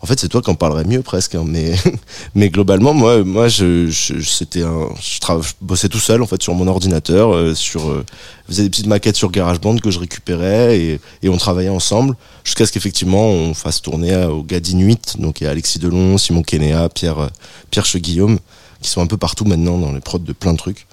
[0.00, 1.74] En fait, c'est toi qui en parlerais mieux presque, hein, mais
[2.36, 6.26] mais globalement, moi, moi, je, je c'était un, je, trava- je bossais tout seul en
[6.26, 8.04] fait sur mon ordinateur, euh, sur, euh,
[8.46, 12.14] je faisais des petites maquettes sur GarageBand que je récupérais et, et on travaillait ensemble
[12.44, 16.16] jusqu'à ce qu'effectivement on fasse tourner aux gars d'Inuit, donc il y a Alexis Delon,
[16.16, 17.28] Simon Kenéa, Pierre, euh,
[17.72, 18.38] Pierre Cheguillaume,
[18.80, 20.86] qui sont un peu partout maintenant dans les prods de plein de trucs.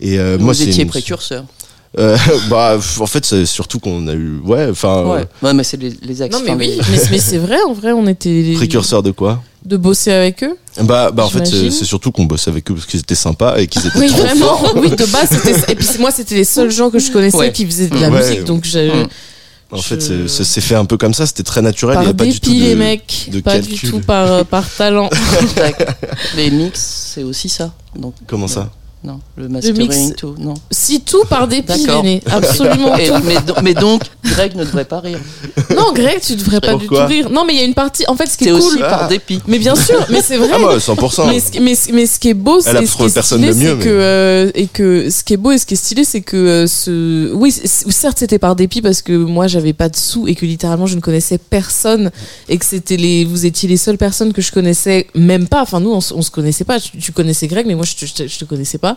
[0.00, 1.44] Et euh, Vous moi, c'est étiez une- précurseur.
[1.98, 2.16] Euh,
[2.50, 5.26] bah, en fait, c'est surtout qu'on a eu, ouais, enfin, Ouais.
[5.42, 6.34] ouais, mais c'est les, les axes.
[6.34, 6.66] Non, mais enfin, oui.
[6.68, 8.28] les- mais mais c'est vrai, en vrai, on était.
[8.42, 10.56] les- précurseur de quoi De bosser avec eux.
[10.82, 11.70] Bah, bah en fait, c'est J'imagine.
[11.72, 14.18] c'est surtout qu'on bossait avec eux parce qu'ils étaient sympas et qu'ils étaient Oui, trop
[14.22, 14.56] vraiment.
[14.56, 14.74] forts.
[14.76, 15.72] Oui, de base, c'était.
[15.72, 17.52] Et puis moi, c'était les seuls gens que je connaissais Ouais.
[17.52, 18.18] qui faisaient de la Ouais.
[18.22, 18.44] musique.
[18.44, 18.88] Donc, j'ai.
[18.88, 19.08] Mm.
[19.72, 21.96] En Je- fait, c'est- fait un peu comme ça, c'était très naturel.
[21.98, 22.58] il y Par a pas du tout de...
[22.58, 23.28] les mecs.
[23.30, 25.08] de Pas du tout par, euh, par talent.
[26.36, 27.72] les mix, c'est aussi ça.
[27.96, 28.70] Donc, Comment ça
[29.02, 30.52] Non, le mastering, tout, non.
[30.70, 31.86] Si tout par dépit.
[31.86, 32.22] Véné.
[32.30, 33.14] Absolument Et- tout.
[33.24, 35.18] mais, do- mais donc, Greg ne devrait pas rire.
[35.74, 37.30] Non, Greg, tu devrais pas du tout rire.
[37.30, 38.04] Non, mais il y a une partie.
[38.08, 38.80] En fait, ce qui est aussi cool.
[38.80, 39.40] par dépit.
[39.46, 40.50] Mais bien sûr, mais c'est vrai.
[40.52, 41.28] Ah, moi, 100%.
[41.28, 43.04] Mais ce, qui- mais, ce- mais ce qui est beau, c'est Elle a ce qui
[43.04, 45.64] est personne stylé, de mieux, que euh, et que ce qui est beau et ce
[45.64, 49.46] qui est stylé, c'est que euh, ce oui, certes c'était par dépit parce que moi
[49.46, 52.10] j'avais pas de sous et que littéralement je ne connaissais personne
[52.50, 55.62] et que c'était les vous étiez les seules personnes que je connaissais même pas.
[55.62, 56.78] Enfin nous on, on se connaissait pas.
[56.78, 58.89] Tu, tu connaissais Greg, mais moi je je te, je te connaissais pas.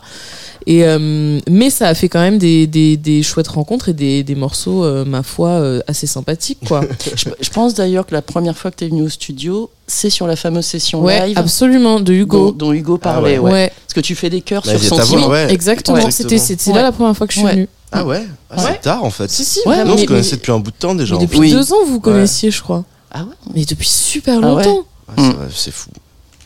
[0.65, 4.23] Et euh, mais ça a fait quand même des, des, des chouettes rencontres et des,
[4.23, 6.81] des morceaux, euh, ma foi, euh, assez sympathiques quoi.
[7.17, 10.09] Je, je pense d'ailleurs que la première fois que tu es venu au studio, c'est
[10.09, 12.53] sur la fameuse session ouais, live absolument, de Hugo.
[12.53, 13.39] dont Hugo parlait.
[13.39, 13.51] ouais.
[13.51, 13.73] ouais.
[13.85, 15.29] Parce que tu fais des chœurs Bah, sur son.
[15.29, 15.51] ouais.
[15.51, 16.37] Exactement, c'était
[16.71, 17.53] là la première fois que je suis Ouais.
[17.55, 17.69] venue.
[17.91, 18.69] Ah ouais Ah, Ouais.
[18.71, 19.29] C'est tard en fait.
[19.29, 21.17] Si si, Ouais, vraiment, Nous, on se mais- connaissait depuis un bout de temps déjà.
[21.17, 21.51] Depuis Oui.
[21.51, 22.85] deux ans, vous connaissiez, je crois.
[23.11, 24.85] Ah ouais Mais depuis super Ah longtemps,
[25.17, 25.89] vrai, C'est fou.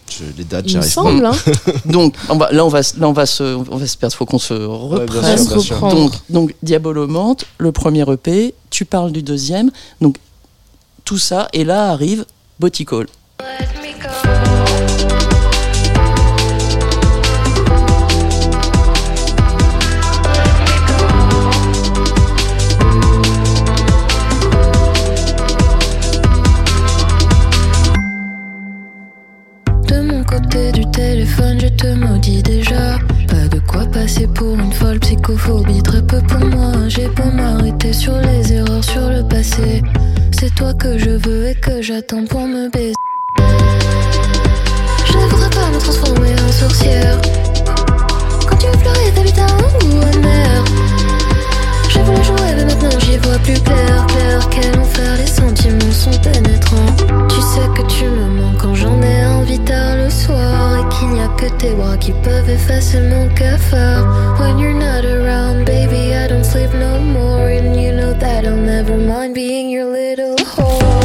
[0.10, 1.02] Je- les dates, il me j'arrive pas.
[1.04, 1.26] semble.
[1.26, 1.72] Hein.
[1.86, 4.16] Donc, on va, là, on va, se- là, on va se, on va se perdre.
[4.16, 5.06] Faut qu'on se reprenne.
[5.22, 5.74] bien À sûr, se.
[5.80, 10.18] Donc, donc Diabolomante, le premier EP, tu parles du deuxième, donc
[11.06, 12.26] tout ça, et là arrive
[12.60, 12.86] Booty
[31.08, 32.98] téléphone, je te maudis déjà.
[33.30, 35.82] Pas de quoi passer pour une folle psychophobie.
[35.82, 39.82] Très peu pour moi, j'ai beau m'arrêter sur les erreurs, sur le passé.
[40.38, 42.94] C'est toi que je veux et que j'attends pour me baiser.
[45.10, 47.18] Je ne voudrais pas me transformer en sorcière.
[48.48, 50.66] Quand tu pleurais, t'habites un goût amer.
[51.90, 54.06] Je voulais jouer, mais maintenant j'y vois plus clair.
[54.08, 56.94] Clair, quel enfer, les sentiments sont pénétrants.
[57.30, 58.06] Tu sais que tu
[60.10, 60.80] soir.
[60.80, 64.06] Et qu'il n'y a que tes bras qui peuvent effacer mon cafard.
[64.40, 67.48] When you're not around, baby, I don't sleep no more.
[67.50, 70.98] And you know that I'll never mind being your little whore.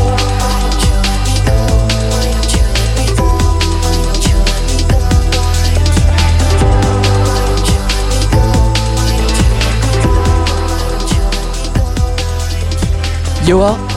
[13.62, 13.91] Why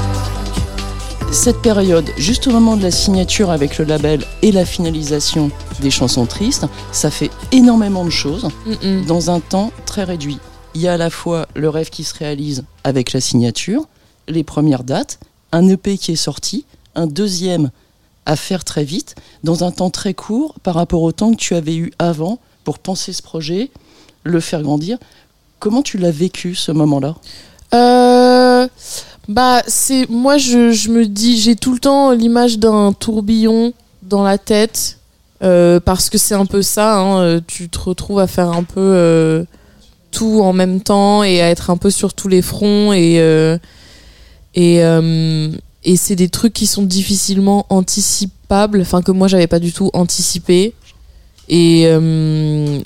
[1.46, 5.92] cette période, juste au moment de la signature avec le label et la finalisation des
[5.92, 8.48] chansons tristes, ça fait énormément de choses
[9.08, 10.40] dans un temps très réduit.
[10.74, 13.88] Il y a à la fois le rêve qui se réalise avec la signature,
[14.28, 15.20] les premières dates,
[15.52, 17.70] un EP qui est sorti, un deuxième
[18.26, 21.54] à faire très vite, dans un temps très court par rapport au temps que tu
[21.54, 23.70] avais eu avant pour penser ce projet,
[24.24, 24.98] le faire grandir.
[25.60, 27.14] Comment tu l'as vécu ce moment-là?
[27.76, 28.68] Euh,
[29.28, 34.38] bah, c'est moi, je, me dis, j'ai tout le temps l'image d'un tourbillon dans la
[34.38, 35.00] tête
[35.44, 37.00] euh, parce que c'est un peu ça.
[37.00, 39.44] hein, euh, tu te retrouves à faire un peu euh,
[40.12, 43.16] tout en même temps et à être un peu sur tous les fronts et
[44.56, 44.82] et
[45.88, 48.82] et c'est des trucs qui sont difficilement anticipables.
[48.82, 50.74] Enfin, que moi, j'avais pas du tout anticipé.
[51.48, 51.88] Et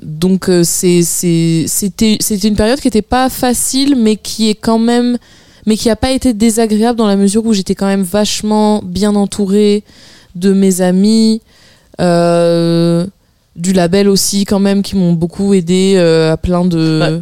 [0.03, 1.53] donc c'était
[2.43, 5.17] une période qui était pas facile mais qui est quand même
[5.69, 9.13] mais qui a pas été désagréable dans la mesure où j'étais quand même vachement bien
[9.13, 9.83] entourée
[10.33, 11.43] de mes amis
[12.01, 13.05] euh,
[13.55, 17.21] du label aussi quand même qui m'ont beaucoup aidé euh, à plein de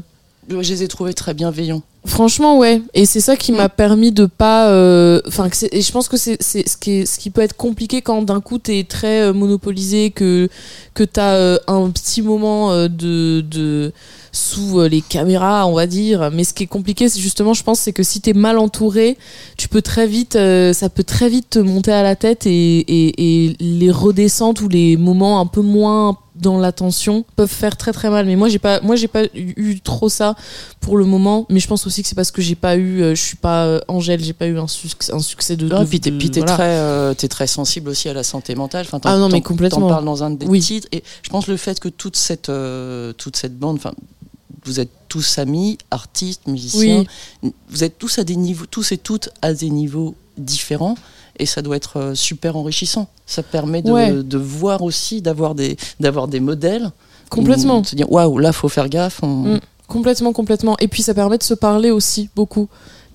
[0.50, 1.82] Je les ai trouvés très bienveillants.
[2.06, 2.82] Franchement, ouais.
[2.94, 4.70] Et c'est ça qui m'a permis de pas.
[4.70, 7.58] euh, Enfin, et je pense que c'est c'est ce qui est- ce qui peut être
[7.58, 10.48] compliqué quand d'un coup t'es très euh, monopolisé, que
[10.94, 13.92] que t'as euh, un petit moment euh, de de
[14.32, 16.30] sous euh, les caméras, on va dire.
[16.32, 19.18] Mais ce qui est compliqué, c'est justement, je pense, c'est que si t'es mal entouré,
[19.58, 22.52] tu peux très vite, euh, ça peut très vite te monter à la tête et,
[22.80, 27.94] et, et les redescentes ou les moments un peu moins dans l'attention peuvent faire très
[27.94, 30.36] très mal mais moi j'ai pas moi j'ai pas eu, eu trop ça
[30.80, 33.16] pour le moment mais je pense aussi que c'est parce que j'ai pas eu euh,
[33.16, 35.68] je suis pas euh, Angèle j'ai pas eu un succès un succès de,
[36.08, 36.54] et puis t'es, voilà.
[36.54, 38.86] très, euh, t'es très sensible aussi à la santé mentale.
[38.86, 39.82] Enfin, Ah non, mais complètement.
[39.82, 40.62] T'en parles dans un des Oui.
[40.62, 40.88] titres.
[40.92, 43.94] Et je pense le fait que toute cette, euh, toute cette bande, enfin,
[44.66, 47.04] vous êtes tous amis, artistes, musiciens.
[47.70, 50.96] Vous êtes tous à des niveaux, tous et toutes à des niveaux différents.
[51.40, 53.08] Et ça doit être euh, super enrichissant.
[53.26, 54.12] Ça permet de, Ouais.
[54.12, 56.90] de voir aussi, d'avoir des, d'avoir des modèles.
[57.30, 59.20] complètement De se dire, waouh, là, faut faire gaffe.
[59.24, 59.60] on- Mm.
[59.88, 60.76] Complètement, complètement.
[60.80, 62.68] Et puis ça permet de se parler aussi beaucoup.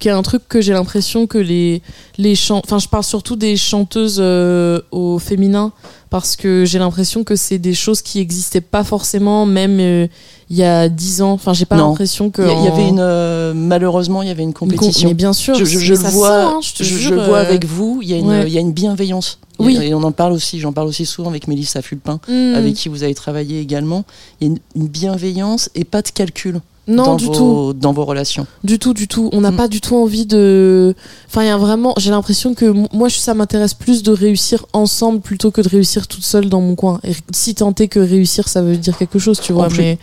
[0.02, 1.80] Qui est un truc que j'ai l'impression que les
[2.18, 5.70] les chants enfin je parle surtout des chanteuses euh, au féminin
[6.10, 10.08] parce que j'ai l'impression que c'est des choses qui existaient pas forcément même euh,
[10.50, 13.54] il y a dix ans enfin j'ai pas l'impression que Il y, avait une euh,
[13.54, 15.08] malheureusement il y avait une une com- compétition.
[15.08, 17.38] mais bien sûr je, je- le vois, sent, hein, je te je, jure, je vois
[17.38, 18.42] euh, avec vous, il y a une, ouais.
[18.48, 19.38] il y a une bienveillance.
[19.60, 19.78] Oui.
[19.80, 22.88] Et on en parle aussi, j'en parle aussi souvent avec Mélissa Fulpin, hmm, avec qui
[22.88, 24.04] vous avez travaillé également.
[24.40, 27.72] Il y a une, une bienveillance et pas de calcul non dans, du tout vos,
[27.72, 28.46] dans vos relations.
[28.64, 29.30] Du tout, du tout.
[29.32, 29.56] On n'a Mm.
[29.56, 30.94] pas du tout envie de.
[31.28, 31.94] Enfin, il y a vraiment.
[31.98, 36.24] J'ai l'impression que moi, ça m'intéresse plus de réussir ensemble plutôt que de réussir toute
[36.24, 36.98] seule dans mon coin.
[37.04, 39.68] Et si tant est que réussir, ça veut dire quelque chose, tu vois.
[39.78, 39.96] Mais,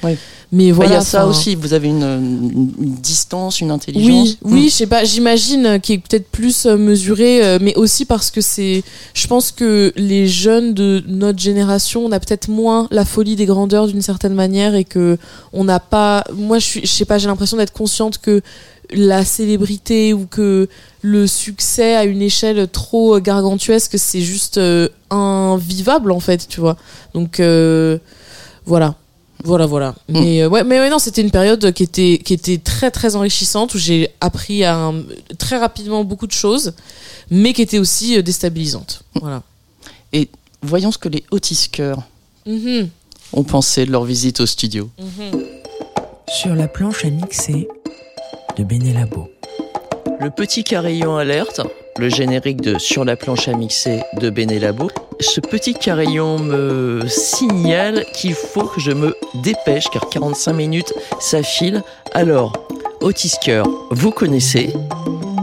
[0.54, 0.92] mais voilà.
[0.92, 4.10] il y a ça aussi, vous avez une, une- une distance, une intelligence.
[4.10, 4.54] Oui, Mm.
[4.54, 5.04] oui, je sais pas.
[5.04, 8.84] J'imagine qui est peut-être plus euh, mesuré, euh, mais aussi parce que c'est.
[9.14, 13.46] Je pense que les jeunes de notre génération, on a peut-être moins la folie des
[13.46, 15.18] grandeurs d'une certaine manière et que
[15.52, 16.24] on n'a pas.
[16.36, 16.79] Moi, je suis.
[16.84, 17.18] Je sais pas.
[17.18, 18.42] J'ai l'impression d'être consciente que
[18.92, 20.68] la célébrité ou que
[21.02, 26.76] le succès à une échelle trop gargantuesque, c'est juste euh, invivable en fait, tu vois.
[27.14, 27.98] Donc euh,
[28.66, 28.96] voilà.
[29.46, 29.96] Voilà, voilà.
[30.10, 30.20] Mm.
[30.20, 33.16] Mais euh, ouais, mais ouais, non, c'était une période qui était qui était très très
[33.16, 35.04] enrichissante où j'ai appris à un-
[35.38, 36.74] très rapidement beaucoup de choses,
[37.30, 39.04] mais qui était aussi déstabilisante.
[39.16, 39.44] Voilà.
[40.62, 42.02] Voyons ce que les autisqueurs
[42.46, 42.90] Mhm,
[43.32, 44.90] ont pensé de leur visite au studio.
[46.30, 47.68] Sur la planche à mixer
[48.56, 49.30] de Benelabo.
[50.20, 51.62] Le petit carillon alerte,
[51.98, 54.90] le générique de Sur la planche à mixer de Benelabo.
[55.20, 61.42] Ce petit carillon me signale qu'il faut que je me dépêche car 45 minutes ça
[61.42, 61.84] file.
[62.14, 62.54] Alors,
[63.02, 64.74] Otisqueur, vous connaissez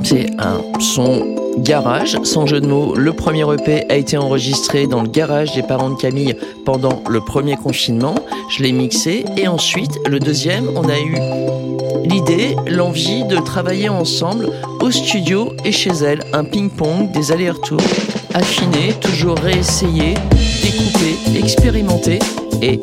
[0.03, 2.95] C'est un son garage, sans jeu de mots.
[2.95, 7.21] Le premier EP a été enregistré dans le garage des parents de Camille pendant le
[7.21, 8.15] premier confinement.
[8.51, 11.17] Je l'ai mixé et ensuite, le deuxième, on a eu
[12.05, 14.49] l'idée, l'envie de travailler ensemble
[14.81, 16.25] au studio et chez elle.
[16.33, 17.81] Un ping-pong, des allers-retours,
[18.35, 20.15] affiner, toujours réessayer,
[20.63, 22.19] découper, expérimenter
[22.63, 22.81] et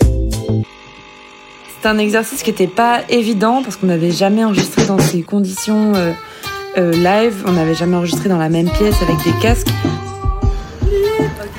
[1.76, 5.94] C'était un exercice qui n'était pas évident parce qu'on n'avait jamais enregistré dans ces conditions
[5.96, 6.12] euh,
[6.78, 9.68] live, on n'avait jamais enregistré dans la même pièce avec des casques.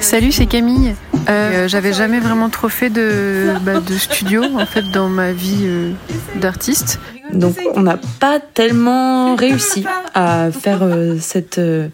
[0.00, 0.94] Salut, c'est Camille.
[1.28, 5.62] Euh, J'avais jamais vraiment trop fait de, bah, de studio en fait dans ma vie
[5.64, 5.92] euh,
[6.36, 7.00] d'artiste.
[7.32, 11.88] Donc on n'a pas tellement réussi à faire euh, cette euh,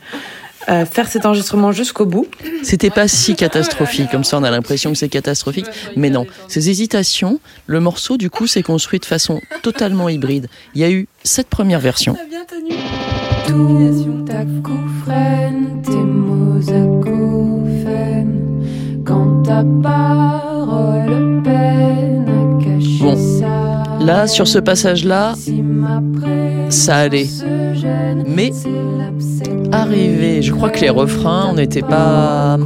[0.67, 2.27] à faire cet enregistrement jusqu'au bout.
[2.63, 6.27] C'était pas si catastrophique, comme ça on a l'impression que c'est catastrophique, mais non.
[6.49, 10.49] Ces hésitations, le morceau du coup s'est construit de façon totalement hybride.
[10.75, 12.75] Il y a eu cette première version, bien tenu.
[13.51, 18.63] Tout à coup freine, tes mots acouphènes.
[19.05, 23.17] Quand ta parole peine à cacher Bon.
[23.17, 23.83] ça.
[24.05, 25.63] Là, sur ce passage-là, Si
[26.69, 27.27] ça allait.
[28.27, 28.53] Mais
[29.73, 32.57] arrivé, je crois que les refrains, on n'était pas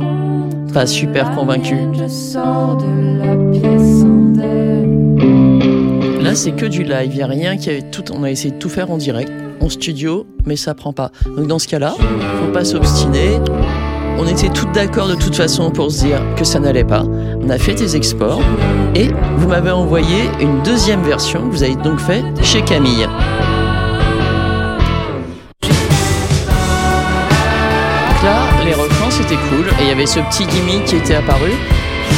[0.74, 1.78] pas super convaincus.
[6.20, 7.10] Là, c'est que du live.
[7.12, 8.04] Il y a rien qui a tout.
[8.12, 9.30] On a essayé de tout faire en direct,
[9.68, 11.10] studio, mais ça prend pas.
[11.36, 13.40] Donc dans ce cas-là, faut pas s'obstiner.
[14.18, 17.04] On était toutes d'accord de toute façon pour se dire que ça n'allait pas.
[17.40, 18.40] On a fait des exports
[18.94, 23.08] et vous m'avez envoyé une deuxième version que vous avez donc fait chez Camille.
[28.08, 31.16] Donc là, les refrains c'était cool et il y avait ce petit gimmick qui était
[31.16, 31.50] apparu.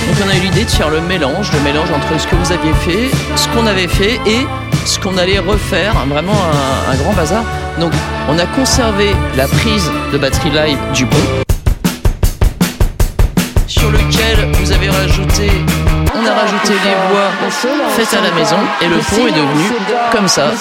[0.06, 2.52] Donc on a eu l'idée de faire le mélange, le mélange entre ce que vous
[2.52, 4.46] aviez fait, ce qu'on avait fait et
[4.84, 6.40] ce qu'on allait refaire, vraiment
[6.88, 7.42] un, grand bazar.
[7.80, 7.92] Donc
[8.28, 11.16] on a conservé la prise de batterie live du pont,
[13.66, 15.50] sur lequel vous avez rajouté,
[16.14, 17.30] on a rajouté les voix
[17.96, 19.72] faites à la maison et le pont est devenu
[20.12, 20.52] comme ça.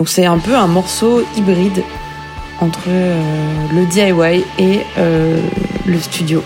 [0.00, 1.82] Donc c'est un peu un morceau hybride
[2.58, 3.20] entre euh,
[3.74, 5.38] le DIY et euh,
[5.86, 6.42] le studio.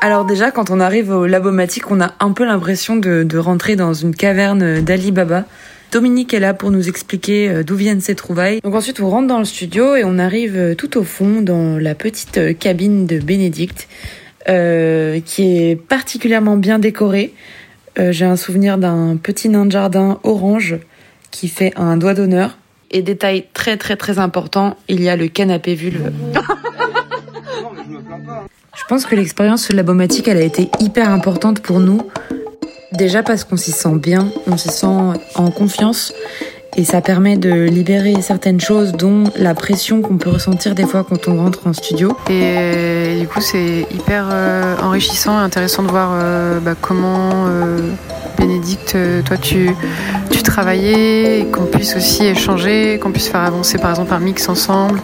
[0.00, 3.92] Alors déjà, quand on arrive au Labomatique, on a un peu l'impression de, rentrer dans
[3.92, 5.44] une caverne d'Ali Baba.
[5.92, 8.62] Dominique est là pour nous expliquer euh, d'où viennent ces trouvailles.
[8.64, 11.94] Donc ensuite, on rentre dans le studio et on arrive tout au fond dans la
[11.94, 13.88] petite cabine de Bénédicte,
[14.46, 17.34] qui est particulièrement bien décorée.
[17.98, 20.78] J'ai un souvenir d'un petit nain de jardin orange
[21.30, 22.56] qui fait un doigt d'honneur.
[22.92, 26.10] Et détail très très très important, il y a le canapé vulve.
[28.76, 32.00] Je pense que l'expérience labomatique, elle a été hyper importante pour nous.
[32.92, 34.86] Déjà parce qu'on s'y sent bien, on s'y sent
[35.36, 36.12] en confiance.
[36.80, 41.04] Et ça permet de libérer certaines choses, dont la pression qu'on peut ressentir des fois
[41.06, 42.16] quand on rentre en studio.
[42.30, 47.44] Et euh, du coup, c'est hyper euh, enrichissant et intéressant de voir euh, bah, comment
[48.38, 49.68] Bénédicte, toi, tu,
[50.30, 55.02] tu travaillais, qu'on puisse aussi échanger, qu'on puisse faire avancer par exemple un mix ensemble.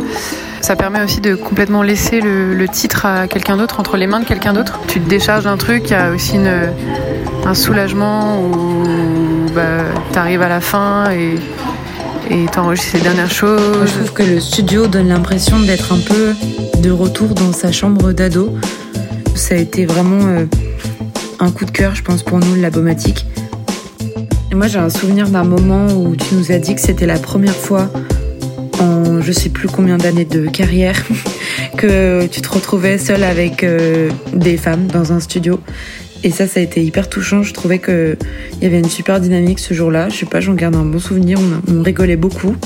[0.62, 4.24] Ça permet aussi de complètement laisser le, titre à quelqu'un d'autre, entre les mains de
[4.24, 4.80] quelqu'un d'autre.
[4.88, 8.40] Tu te décharges d'un truc, il y a aussi un soulagement
[9.56, 13.86] bah, tu arrives à la fin et t'enregistres les dernières choses.
[13.86, 16.34] je trouve que le studio donne l'impression d'être un peu
[16.82, 18.54] de retour dans sa chambre d'ado.
[19.34, 20.44] Ça a été vraiment euh,
[21.40, 23.24] un coup de cœur, je pense, pour nous, l'abomatique.
[24.52, 27.18] Et moi, j'ai un souvenir d'un moment où tu nous as dit que c'était la
[27.18, 27.88] première fois
[28.78, 31.02] en je sais plus combien d'années de carrière
[31.78, 35.60] que tu te retrouvais seule avec euh, des femmes dans un studio.
[36.22, 37.42] Et ça, ça a été hyper touchant.
[37.42, 38.16] Je trouvais que
[38.54, 40.08] il y avait une super dynamique ce jour-là.
[40.08, 41.38] Je sais pas, j'en garde un bon souvenir.
[41.68, 42.56] On, rigolait beaucoup.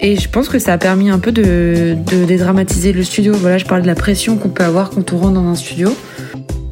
[0.00, 1.96] Et je pense que ça a permis un peu de,
[2.26, 3.34] dédramatiser le studio.
[3.34, 5.96] Voilà, je parlais de la pression qu'on peut avoir quand on rentre dans un studio.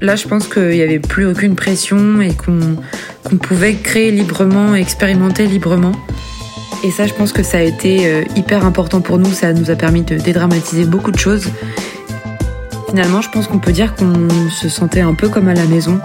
[0.00, 2.76] Là, je pense qu'il n'y avait plus aucune pression et qu'on
[3.24, 5.92] qu'on pouvait créer librement, expérimenter librement.
[6.84, 9.32] Et ça, je pense que ça a été euh, hyper important pour nous.
[9.32, 11.48] Ça nous a permis de dédramatiser beaucoup de choses.
[12.88, 15.98] Finalement, je pense qu'on peut dire qu'on se sentait un peu comme à la maison.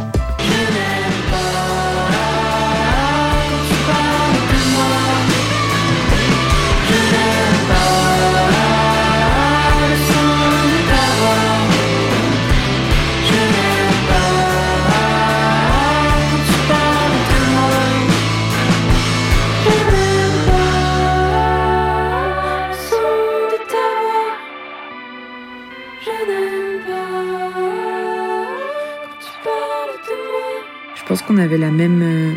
[31.32, 32.34] Qu'on avait la même, euh,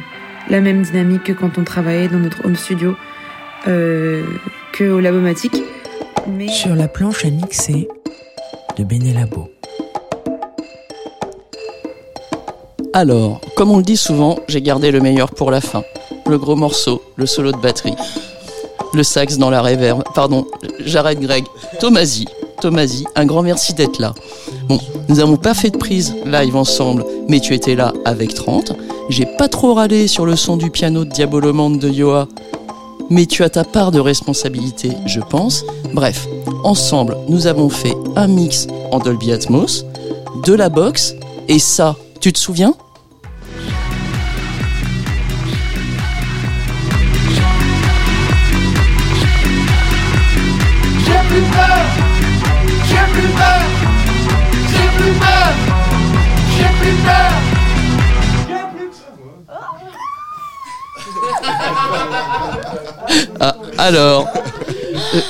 [0.51, 2.95] la même dynamique que quand on travaillait dans notre home studio
[3.67, 4.23] euh,
[4.73, 5.63] que au Labomatique.
[6.29, 7.89] Mais Sur la planche à mixer
[8.79, 9.51] de Benelabo.
[12.93, 15.83] Alors, comme on le dit souvent, j'ai gardé le meilleur pour la fin.
[16.29, 17.97] Le gros morceau, le solo de batterie.
[18.95, 20.05] Le sax dans la réverb.
[20.15, 20.47] Pardon,
[20.79, 21.45] j'arrête Greg.
[21.81, 22.27] Tomasi,
[22.61, 24.15] Tomasi, un grand merci d'être là.
[24.69, 28.73] Bon, nous n'avons pas fait de prise live ensemble, mais tu étais là avec 30.
[29.11, 32.29] J'ai pas trop râlé sur le son du piano de Diabolomande de Yoa,
[33.11, 35.65] mais tu as ta part de responsabilité, je pense.
[35.93, 36.27] Bref,
[36.63, 39.85] ensemble, nous avons fait un mix en Dolby Atmos,
[40.45, 41.15] de la box,
[41.49, 42.75] et ça, tu te souviens?
[63.41, 64.29] Ah, alors,
[65.15, 65.21] euh,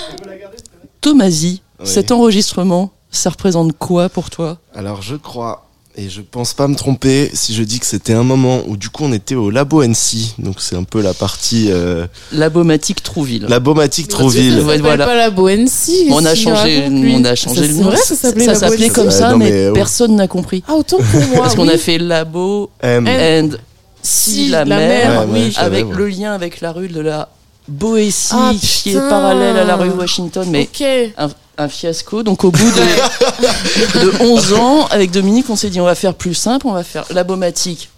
[1.01, 1.87] Tomasi, Oui.
[1.87, 4.59] cet enregistrement, ça représente quoi pour toi?
[4.75, 5.64] Alors je crois,
[5.97, 8.88] et je pense pas me tromper si je dis que c'était un moment où du
[8.88, 13.47] coup on était au Labo NC, donc c'est un peu la partie euh, Labomatique Trouville.
[13.49, 14.61] Labomatique Ça Trouville.
[14.61, 15.07] Ouais, voilà.
[15.07, 16.09] pas la Boensi.
[16.11, 17.90] On a changé, on a changé le nom.
[17.97, 19.72] C'est vrai, ça s'appelait comme ça, non, mais, mais, oh.
[19.72, 20.64] personne n'a compris.
[20.66, 21.42] Ah, autant pour moi.
[21.42, 21.74] Parce qu'on oui.
[21.74, 23.07] a fait Labo M.
[23.07, 23.57] and
[24.03, 25.97] si la, la mer, Ouais, savais, avec ouais.
[25.97, 27.28] le lien avec la rue de la
[27.68, 30.68] Boétie Ah, qui est parallèle à la rue Washington, mais
[31.16, 32.23] un, un fiasco.
[32.23, 36.15] Donc au bout de, de 11 ans, avec Dominique, on s'est dit on va faire
[36.15, 37.91] plus simple, on va faire Labomatique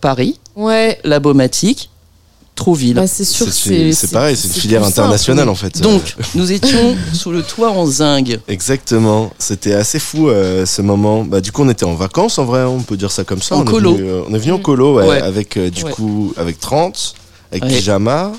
[0.00, 0.98] Paris, Ouais.
[1.04, 1.90] Labomatique
[2.56, 2.94] Trouville.
[2.94, 3.46] Bah, c'est sûr.
[3.50, 5.80] C'est pareil, c'est une filière simple, internationale en fait.
[5.80, 8.38] Donc nous étions sous le toit en zingue.
[8.48, 11.24] Exactement, c'était assez fou euh, ce moment.
[11.24, 13.56] Bah, du coup, on était en vacances en vrai, on peut dire ça comme ça.
[13.56, 13.94] En on colo.
[13.94, 15.22] Est venu, euh, on est venu en colo, ouais, Ouais.
[15.22, 15.92] avec euh, du Ouais.
[15.92, 17.14] coup avec 30,
[17.50, 17.70] avec Ouais.
[17.70, 18.32] Pyjama,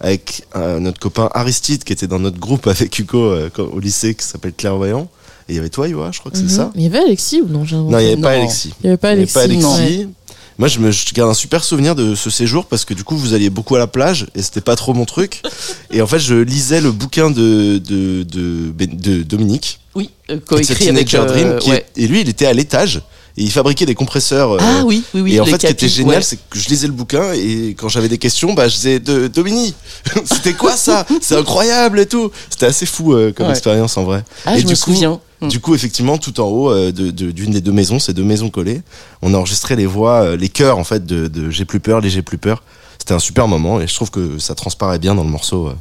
[0.00, 4.14] avec euh, notre copain Aristide qui était dans notre groupe avec Hugo euh, au lycée
[4.14, 5.08] qui s'appelle Clairvoyant.
[5.48, 6.48] Et il y avait toi, Yoa, je crois que c'est Mhm.
[6.50, 6.72] ça.
[6.76, 8.30] Il y avait Alexis ou non Non, il n'y avait pas.
[8.30, 8.72] Alexis.
[8.80, 9.34] Il y avait pas avait Alexis.
[9.34, 9.62] pas Alexis.
[10.06, 10.12] non.
[10.58, 13.16] Moi, je me je garde un super souvenir de ce séjour parce que du coup,
[13.16, 15.40] vous alliez beaucoup à la plage et c'était pas trop mon truc.
[15.90, 19.80] et en fait, je lisais le bouquin de, de, de, Ben- de Dominique.
[19.94, 21.12] Oui, euh, coécrit avec.
[21.14, 21.86] Euh, Dream, qui ouais.
[21.96, 23.00] est- et lui, il était à l'étage
[23.36, 24.52] et il fabriquait des compresseurs.
[24.52, 25.34] euh, Ah oui, oui, oui.
[25.36, 26.22] et en fait, ce qui était génial, ouais.
[26.22, 29.28] c'est que je lisais le bouquin et quand j'avais des questions, bah, je disais de
[29.28, 29.76] Dominique,
[30.24, 31.06] c'était quoi ça?
[31.20, 32.30] C'est incroyable et tout.
[32.50, 33.52] C'était assez fou euh, comme Ouais.
[33.52, 34.24] expérience en vrai.
[34.46, 35.20] Ah, et je du me coup, souviens.
[35.40, 35.48] Hmm.
[35.48, 38.24] Du coup, effectivement, tout en haut euh, de- de- d'une des deux maisons, ces deux
[38.24, 38.82] maisons collées,
[39.22, 42.00] on a enregistré les voix, euh, les chœurs en fait de, de J'ai plus peur,
[42.00, 42.62] les J'ai plus peur.
[42.98, 45.68] C'était un super moment et je trouve que ça transparaît bien dans le morceau.
[45.68, 45.74] euh.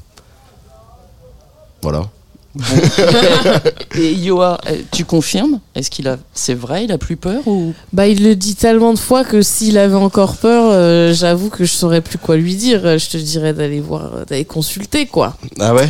[1.82, 2.06] Voilà.
[3.96, 5.60] Et Yoa, euh, tu confirmes?
[5.76, 7.74] Est-ce qu'il a, c'est vrai, il a plus peur ou?
[7.94, 11.64] Bah, il le dit tellement de fois que s'il avait encore peur, euh, j'avoue que
[11.66, 12.98] je saurais plus quoi lui dire.
[12.98, 15.36] Je te dirais d'aller voir, d'aller consulter, quoi.
[15.60, 15.90] Ah ouais?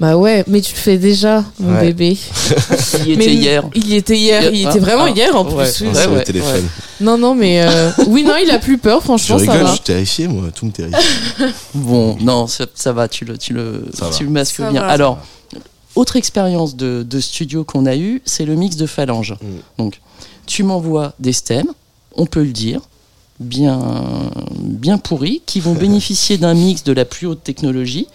[0.00, 1.88] Bah ouais, mais tu le fais déjà, mon Ouais.
[1.92, 2.16] bébé.
[3.06, 3.62] Il Mais était hier.
[3.74, 5.82] Il y était hier, il Ah, était vraiment ah, hier en plus.
[5.82, 5.88] ouais.
[6.10, 6.24] oui.
[6.24, 6.66] Téléphone.
[7.02, 9.66] Non, non, mais euh, oui, non, il a plus peur, Je franchement, ça rigole, va.
[9.68, 10.44] je suis terrifié, moi.
[10.54, 10.96] Tout me terrifie.
[11.74, 14.10] Bon, non, ça, ça va, tu le, tu le, Ça va.
[14.10, 14.80] tu le masques Ça bien.
[14.80, 14.88] va.
[14.88, 15.18] Alors,
[16.00, 19.36] autre expérience de, de studio qu'on a eu, c'est le mix de phalange.
[19.40, 19.46] Mm.
[19.78, 20.00] Donc,
[20.46, 21.72] tu m'envoies des stems,
[22.16, 22.80] on peut le dire,
[23.38, 23.80] bien,
[24.58, 28.06] bien pourris, qui vont bénéficier d'un mix de la plus haute technologie.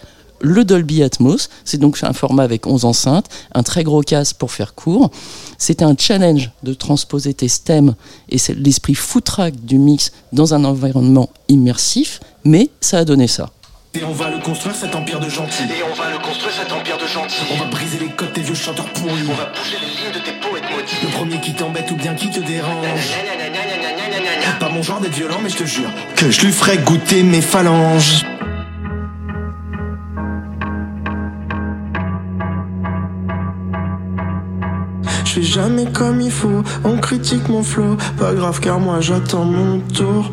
[0.42, 4.52] Le Dolby Atmos, c'est donc un format avec 11 enceintes, un très gros casque pour
[4.52, 5.10] faire court.
[5.56, 7.94] C'était un challenge de transposer tes stems
[8.28, 13.50] et l'esprit footrack du mix dans un environnement immersif, mais ça a donné ça.
[13.98, 15.62] Et on va le construire cet empire de gentils.
[15.62, 17.40] Et on va le construire cet empire de gentils.
[17.50, 19.22] On va briser les codes des vieux chanteurs pourris.
[19.26, 20.96] On va bouger les lignes de tes poètes maudits.
[21.02, 23.14] Le premier qui t'embête ou bien qui te dérange.
[24.60, 27.40] Pas mon genre d'être violent, mais je te jure que je lui ferai goûter mes
[27.40, 28.22] phalanges.
[35.24, 37.96] Je fais jamais comme il faut, on critique mon flow.
[38.18, 40.30] Pas grave car moi j'attends mon tour.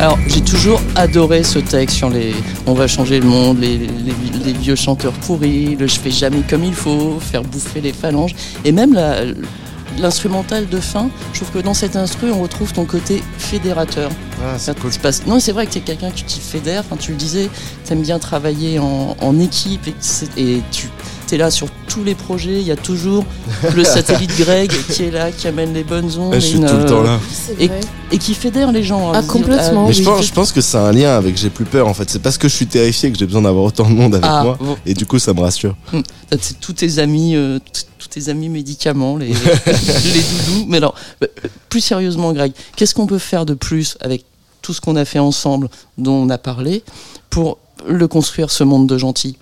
[0.00, 2.32] Alors, j'ai toujours adoré ce texte sur les
[2.66, 3.88] on va changer le monde, les, les-
[4.44, 8.34] les vieux chanteurs pourris, le je fais jamais comme il faut, faire bouffer les phalanges.
[8.64, 9.22] Et même la-
[9.98, 14.10] l'instrumental de fin, je trouve que dans cet instru, on retrouve ton côté fédérateur.
[14.40, 14.92] Ah, c'est cool.
[15.26, 17.50] Non, c'est vrai que tu es quelqu'un que tu fédères, enfin, tu le disais,
[17.84, 19.88] tu aimes bien travailler en, en équipe
[20.36, 20.86] et tu
[21.34, 23.24] es là sur tous les projets, il y a toujours
[23.74, 26.32] le satellite Greg qui est là, qui amène les bonnes ondes.
[26.32, 27.18] Ouais, je suis une, tout le euh, temps là.
[27.30, 27.70] C'est
[28.12, 29.12] Et- qui fédère les gens.
[29.12, 29.86] Ah, se dire, complètement.
[29.86, 32.08] Mais je pense, je pense que c'est un lien avec j'ai plus peur en fait.
[32.10, 34.42] C'est parce que je suis terrifié que j'ai besoin d'avoir autant de monde avec Ah,
[34.44, 34.56] moi.
[34.60, 34.76] bon.
[34.86, 35.76] Et du coup, ça me rassure.
[36.30, 37.58] T'as t- tous tes amis, euh,
[37.98, 40.66] tous tes amis médicaments, les, les doudous.
[40.68, 40.94] Mais alors,
[41.68, 44.24] plus sérieusement, Greg, qu'est-ce qu'on peut faire de plus avec
[44.62, 45.68] tout ce qu'on a fait ensemble,
[45.98, 46.82] dont on a parlé,
[47.30, 49.36] pour le construire ce monde de gentils?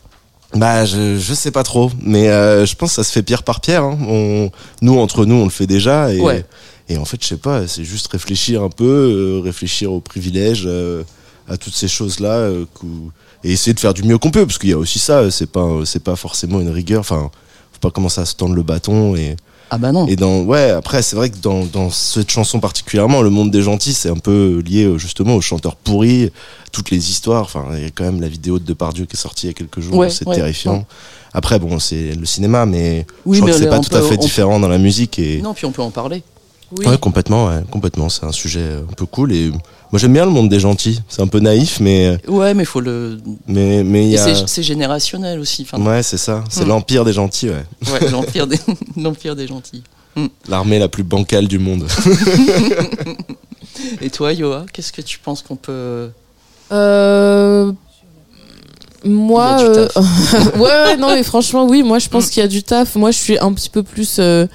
[0.58, 3.42] Bah, je, je sais pas trop, mais euh, je pense que ça se fait pierre
[3.42, 3.82] par pierre.
[3.82, 3.98] hein.
[4.08, 4.50] On,
[4.82, 6.12] nous, entre nous, on le fait déjà.
[6.12, 6.44] Et, Ouais.
[6.88, 10.64] et en fait, je sais pas, c'est juste réfléchir un peu, euh, réfléchir aux privilèges,
[10.66, 11.02] euh,
[11.48, 12.64] à toutes ces choses-là, euh,
[13.44, 15.30] et essayer de faire du mieux qu'on peut, parce qu'il y a aussi ça.
[15.30, 17.00] C'est pas, c'est pas forcément une rigueur.
[17.00, 17.30] Enfin,
[17.72, 19.36] faut pas commencer à se tendre le bâton et.
[19.70, 20.06] Ah bah non.
[20.06, 23.62] Et dans ouais, après c'est vrai que dans, dans cette chanson particulièrement, le monde des
[23.62, 26.30] gentils, c'est un peu lié euh, justement aux chanteurs pourris,
[26.72, 27.42] toutes les histoires.
[27.42, 29.50] Enfin, il y a quand même la vidéo de Depardieu qui est sortie il y
[29.50, 30.74] a quelques jours, Ouais, c'est ouais, terrifiant.
[30.78, 30.86] ouais.
[31.32, 33.96] Après bon, c'est le cinéma, mais Oui, je crois mais que c'est pas peut- tout
[33.96, 36.22] à fait différent dans la musique et Non, puis on peut en parler.
[36.76, 36.86] Oui.
[36.86, 38.08] ouais, complètement, ouais, complètement.
[38.08, 39.50] C'est un sujet un peu cool et
[39.92, 41.00] moi j'aime bien le monde des gentils.
[41.08, 43.18] C'est un peu naïf, mais Ouais, mais faut le.
[43.46, 45.66] mais mais il et y a c'est- générationnel aussi.
[45.78, 46.42] Ouais, c'est ça.
[46.50, 46.68] C'est Hmm.
[46.68, 47.64] l'empire des gentils, ouais.
[47.92, 48.58] ouais, l'empire des,
[48.96, 49.82] l'empire des gentils.
[50.48, 51.86] L'armée la plus bancale du monde.
[54.00, 56.10] Et toi, Yoa, qu'est-ce que tu penses qu'on peut.
[56.72, 57.72] Euh,
[59.04, 59.88] Moi, euh,
[60.56, 62.96] ouais, ouais, non, mais franchement, oui, moi, je pense qu'il y a du taf.
[62.96, 64.46] Moi, je suis un petit peu plus euh,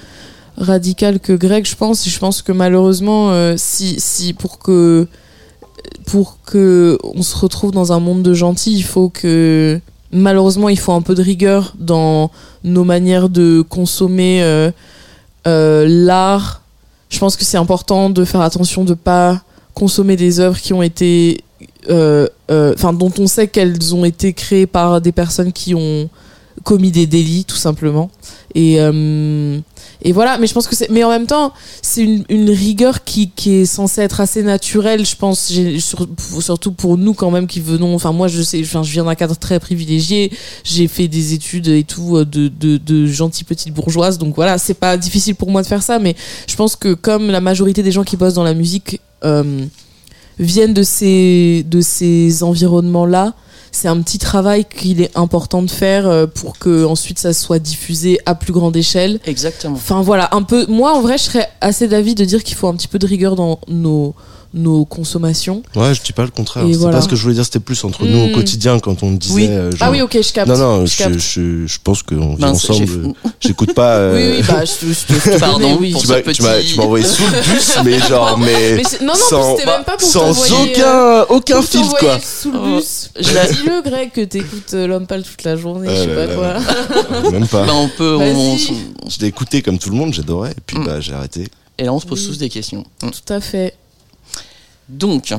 [0.58, 2.06] radical que Greg, je pense.
[2.06, 5.06] Et je pense que malheureusement, euh, si, si pour que
[6.06, 9.80] pour que on se retrouve dans un monde de gentils, il faut que
[10.12, 12.30] malheureusement, il faut un peu de rigueur dans
[12.64, 14.70] nos manières de consommer euh,
[15.46, 16.62] euh, l'art.
[17.08, 19.42] Je pense que c'est important de faire attention de pas
[19.74, 21.42] consommer des œuvres qui ont été
[21.90, 26.08] euh, enfin dont on sait qu'elles ont été créées par des personnes qui ont
[26.62, 28.10] commis des délits tout simplement
[28.54, 29.58] et euh,
[30.02, 33.30] et voilà mais je pense que c'est mais en même temps c'est une, rigueur qui,
[33.30, 35.52] qui est censée être assez naturelle je pense
[36.40, 39.14] surtout pour nous quand même qui venons enfin moi je sais enfin je viens d'un
[39.14, 40.32] cadre très privilégié
[40.64, 44.58] j'ai fait des études et tout euh, de, de, de gentilles petites bourgeoises donc voilà
[44.58, 46.14] c'est pas difficile pour moi de faire ça mais
[46.46, 49.66] je pense que comme la majorité des gens qui bossent dans la musique euh,
[50.38, 53.34] viennent de ces, de ces environnements-là,
[53.72, 57.58] c'est un petit travail qu'il est important de faire euh, pour que ensuite ça soit
[57.58, 59.18] diffusé à plus grande échelle.
[59.26, 59.74] Exactement.
[59.74, 60.66] Enfin voilà, un peu.
[60.68, 63.06] Moi, en vrai, je serais assez d'avis de dire qu'il faut un petit peu de
[63.06, 64.14] rigueur dans nos
[64.54, 65.62] nos consommations.
[65.74, 66.64] Ouais, je dis pas le contraire.
[66.70, 66.96] C'est voilà.
[66.98, 68.32] pas ce que je voulais dire, c'était plus entre nous au Mm.
[68.32, 69.34] quotidien quand on disait.
[69.34, 69.46] Oui.
[69.48, 70.48] euh, genre- Ah oui, ok, je capte.
[70.48, 71.18] Non, non, je je, capte.
[71.18, 72.84] je, je pense qu'on vit ensemble.
[72.90, 73.94] euh, J'écoute pas.
[73.96, 75.92] euh, Oui, oui, bah, je, je, je, je te Pardon oui.
[75.92, 78.76] pour tu m'as tu m'as- petit- tu m'as envoyé sous le bus, mais genre, mais.
[79.00, 82.18] Non, non, sans, c'était même pas pour sans t'envoyer, aucun, aucun filtre, quoi.
[82.20, 83.10] sous le Oh, bus.
[83.18, 86.26] je la- Dis-le, Greg, que t'écoutes euh, L'Homme Pâle toute la journée, je sais là
[86.26, 87.30] pas quoi.
[87.30, 87.64] Même pas.
[87.64, 88.16] Bah, on peut.
[88.20, 90.84] on- Je l'ai écouté comme tout le monde, j'adorais, et puis Mm.
[90.84, 91.48] bah, j'ai arrêté.
[91.78, 92.84] et là, on se pose tous des questions.
[93.02, 93.08] Mm.
[93.10, 93.74] Tout à fait.
[94.92, 95.34] Donc,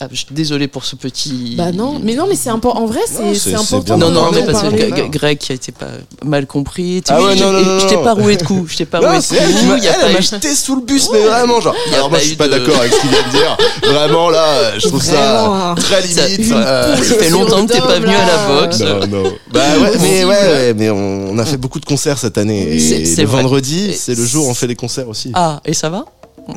[0.00, 1.54] Ah, je suis désolé pour ce petit.
[1.56, 2.82] Bah non, mais non, mais c'est important.
[2.82, 3.98] En vrai, c'est important.
[3.98, 5.88] Non, non, mais parce que Greg qui a été pas
[6.24, 7.02] mal compris.
[7.08, 8.70] Ah ouais, je, non, non, non, je t'ai pas roué de coups.
[8.72, 9.66] Je t'ai pas roué Non, de c'est elle qui coups.
[9.66, 11.74] m'a il y a elle, pas elle m'a jeté sous le bus, mais vraiment, genre.
[11.92, 13.56] Alors moi, je suis pas d'accord avec ce qu'il vient de dire.
[13.82, 16.44] Vraiment, là, je trouve ça très limite.
[16.44, 18.80] ça euh, fait longtemps que t'es pas venu à la boxe.
[18.80, 19.32] Non, non.
[19.52, 22.76] Bah ouais, mais ouais, mais on, a fait beaucoup de concerts cette année.
[22.76, 23.42] Et le vrai.
[23.42, 25.32] vendredi, c'est le jour où on fait les concerts aussi.
[25.34, 26.04] Ah, et ça va?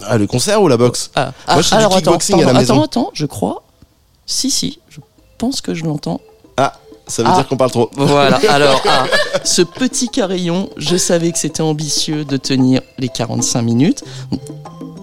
[0.07, 2.45] Ah, le concert ou la boxe Ah, Moi, je fais du alors attends, kickboxing à
[2.45, 2.75] la maison.
[2.83, 3.63] attends, attends, je crois.
[4.25, 4.99] Si, si, je
[5.37, 6.21] pense que je l'entends.
[7.07, 7.35] Ça veut Ah.
[7.35, 7.89] dire qu'on parle trop.
[7.95, 9.03] Voilà, alors, ah,
[9.43, 14.03] ce petit carillon, je savais que c'était ambitieux de tenir les 45 minutes.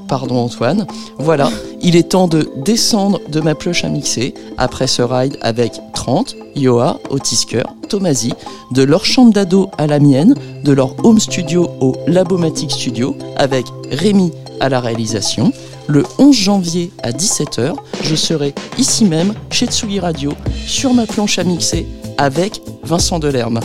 [0.09, 0.87] Pardon Antoine.
[1.19, 1.51] Voilà,
[1.83, 6.35] il est temps de descendre de ma pioche à mixer après ce ride avec 30,
[6.57, 8.33] Yoa, Otisker, Tomasi,
[8.73, 10.35] de leur chambre d'ado à la mienne,
[10.65, 15.53] de leur home studio au Labomatic Studio, avec Rémi à la réalisation.
[15.87, 20.33] Le 11 janvier à 17h, je serai ici même, chez Tsugi Radio,
[20.67, 21.87] sur ma planche à mixer,
[22.19, 23.61] avec Vincent Delerme.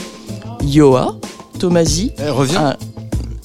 [0.64, 1.16] Yoa,
[1.60, 2.68] Tomasi, Eh, reviens.
[2.68, 2.76] un...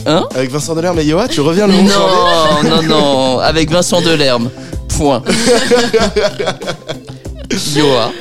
[0.07, 3.71] Hein Avec Vincent Delerme et Yoa, tu reviens le 11 janvier Non, non, non, avec
[3.71, 4.51] Vincent Delerme.
[4.89, 5.23] Point.
[7.77, 8.13] Yoa,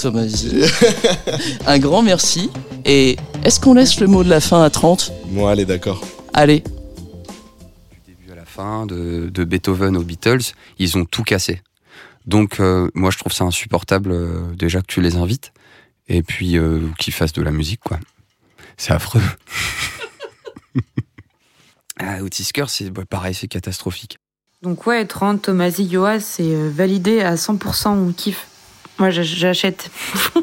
[0.00, 0.62] Tomasi,
[1.66, 2.50] un grand merci.
[2.84, 6.00] Et est-ce qu'on laisse le mot de la fin à 30 Bon, allez, d'accord.
[6.32, 6.62] Allez,
[8.06, 11.60] du début à la fin, de, de Beethoven aux Beatles, ils ont tout cassé.
[12.26, 15.52] Donc euh, moi je trouve ça insupportable euh, déjà que tu les invites
[16.08, 17.98] et puis euh, qu'ils fassent de la musique quoi.
[18.76, 19.20] C'est affreux.
[21.98, 24.18] ah, Otisker c'est bah, pareil, c'est catastrophique.
[24.62, 28.46] Donc ouais, 30, Tomasi, Yoa, c'est euh, validé à 100%, on kiffe.
[28.98, 29.90] Moi, j'ach- j'achète.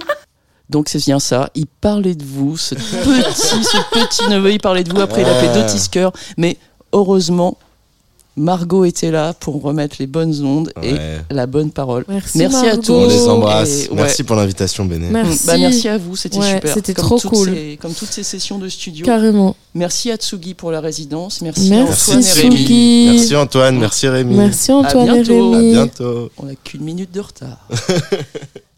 [0.69, 1.49] donc c'est bien ça.
[1.55, 5.01] Il parlait de vous, ce petit, ce petit neveu, il parlait de vous.
[5.01, 6.09] Après, il a fait deux Tisker.
[6.37, 6.57] Mais
[6.93, 7.57] heureusement,
[8.37, 10.95] Margot était là pour remettre les bonnes ondes et
[11.29, 12.05] la bonne parole.
[12.07, 12.93] Merci, Merci à tous.
[12.93, 13.85] On les embrasse.
[13.85, 13.95] Et ouais.
[13.97, 15.07] Merci pour l'invitation, Béné.
[15.09, 15.45] Merci.
[15.45, 16.73] Bah, merci à vous, c'était Ouais, super.
[16.73, 17.49] c'était Comme trop toutes cool.
[17.53, 19.05] ces- comme toutes ces sessions de studio.
[19.05, 19.55] Carrément.
[19.75, 21.41] Merci à Tsugi pour la résidence.
[21.41, 23.05] Merci, Merci, à Antoine et Rémi.
[23.17, 24.35] Merci Antoine, merci Rémi.
[24.35, 25.53] Merci Antoine et bientôt.
[25.53, 25.71] À Rémi.
[25.73, 26.29] bientôt.
[26.37, 27.67] On n'a qu'une minute de retard.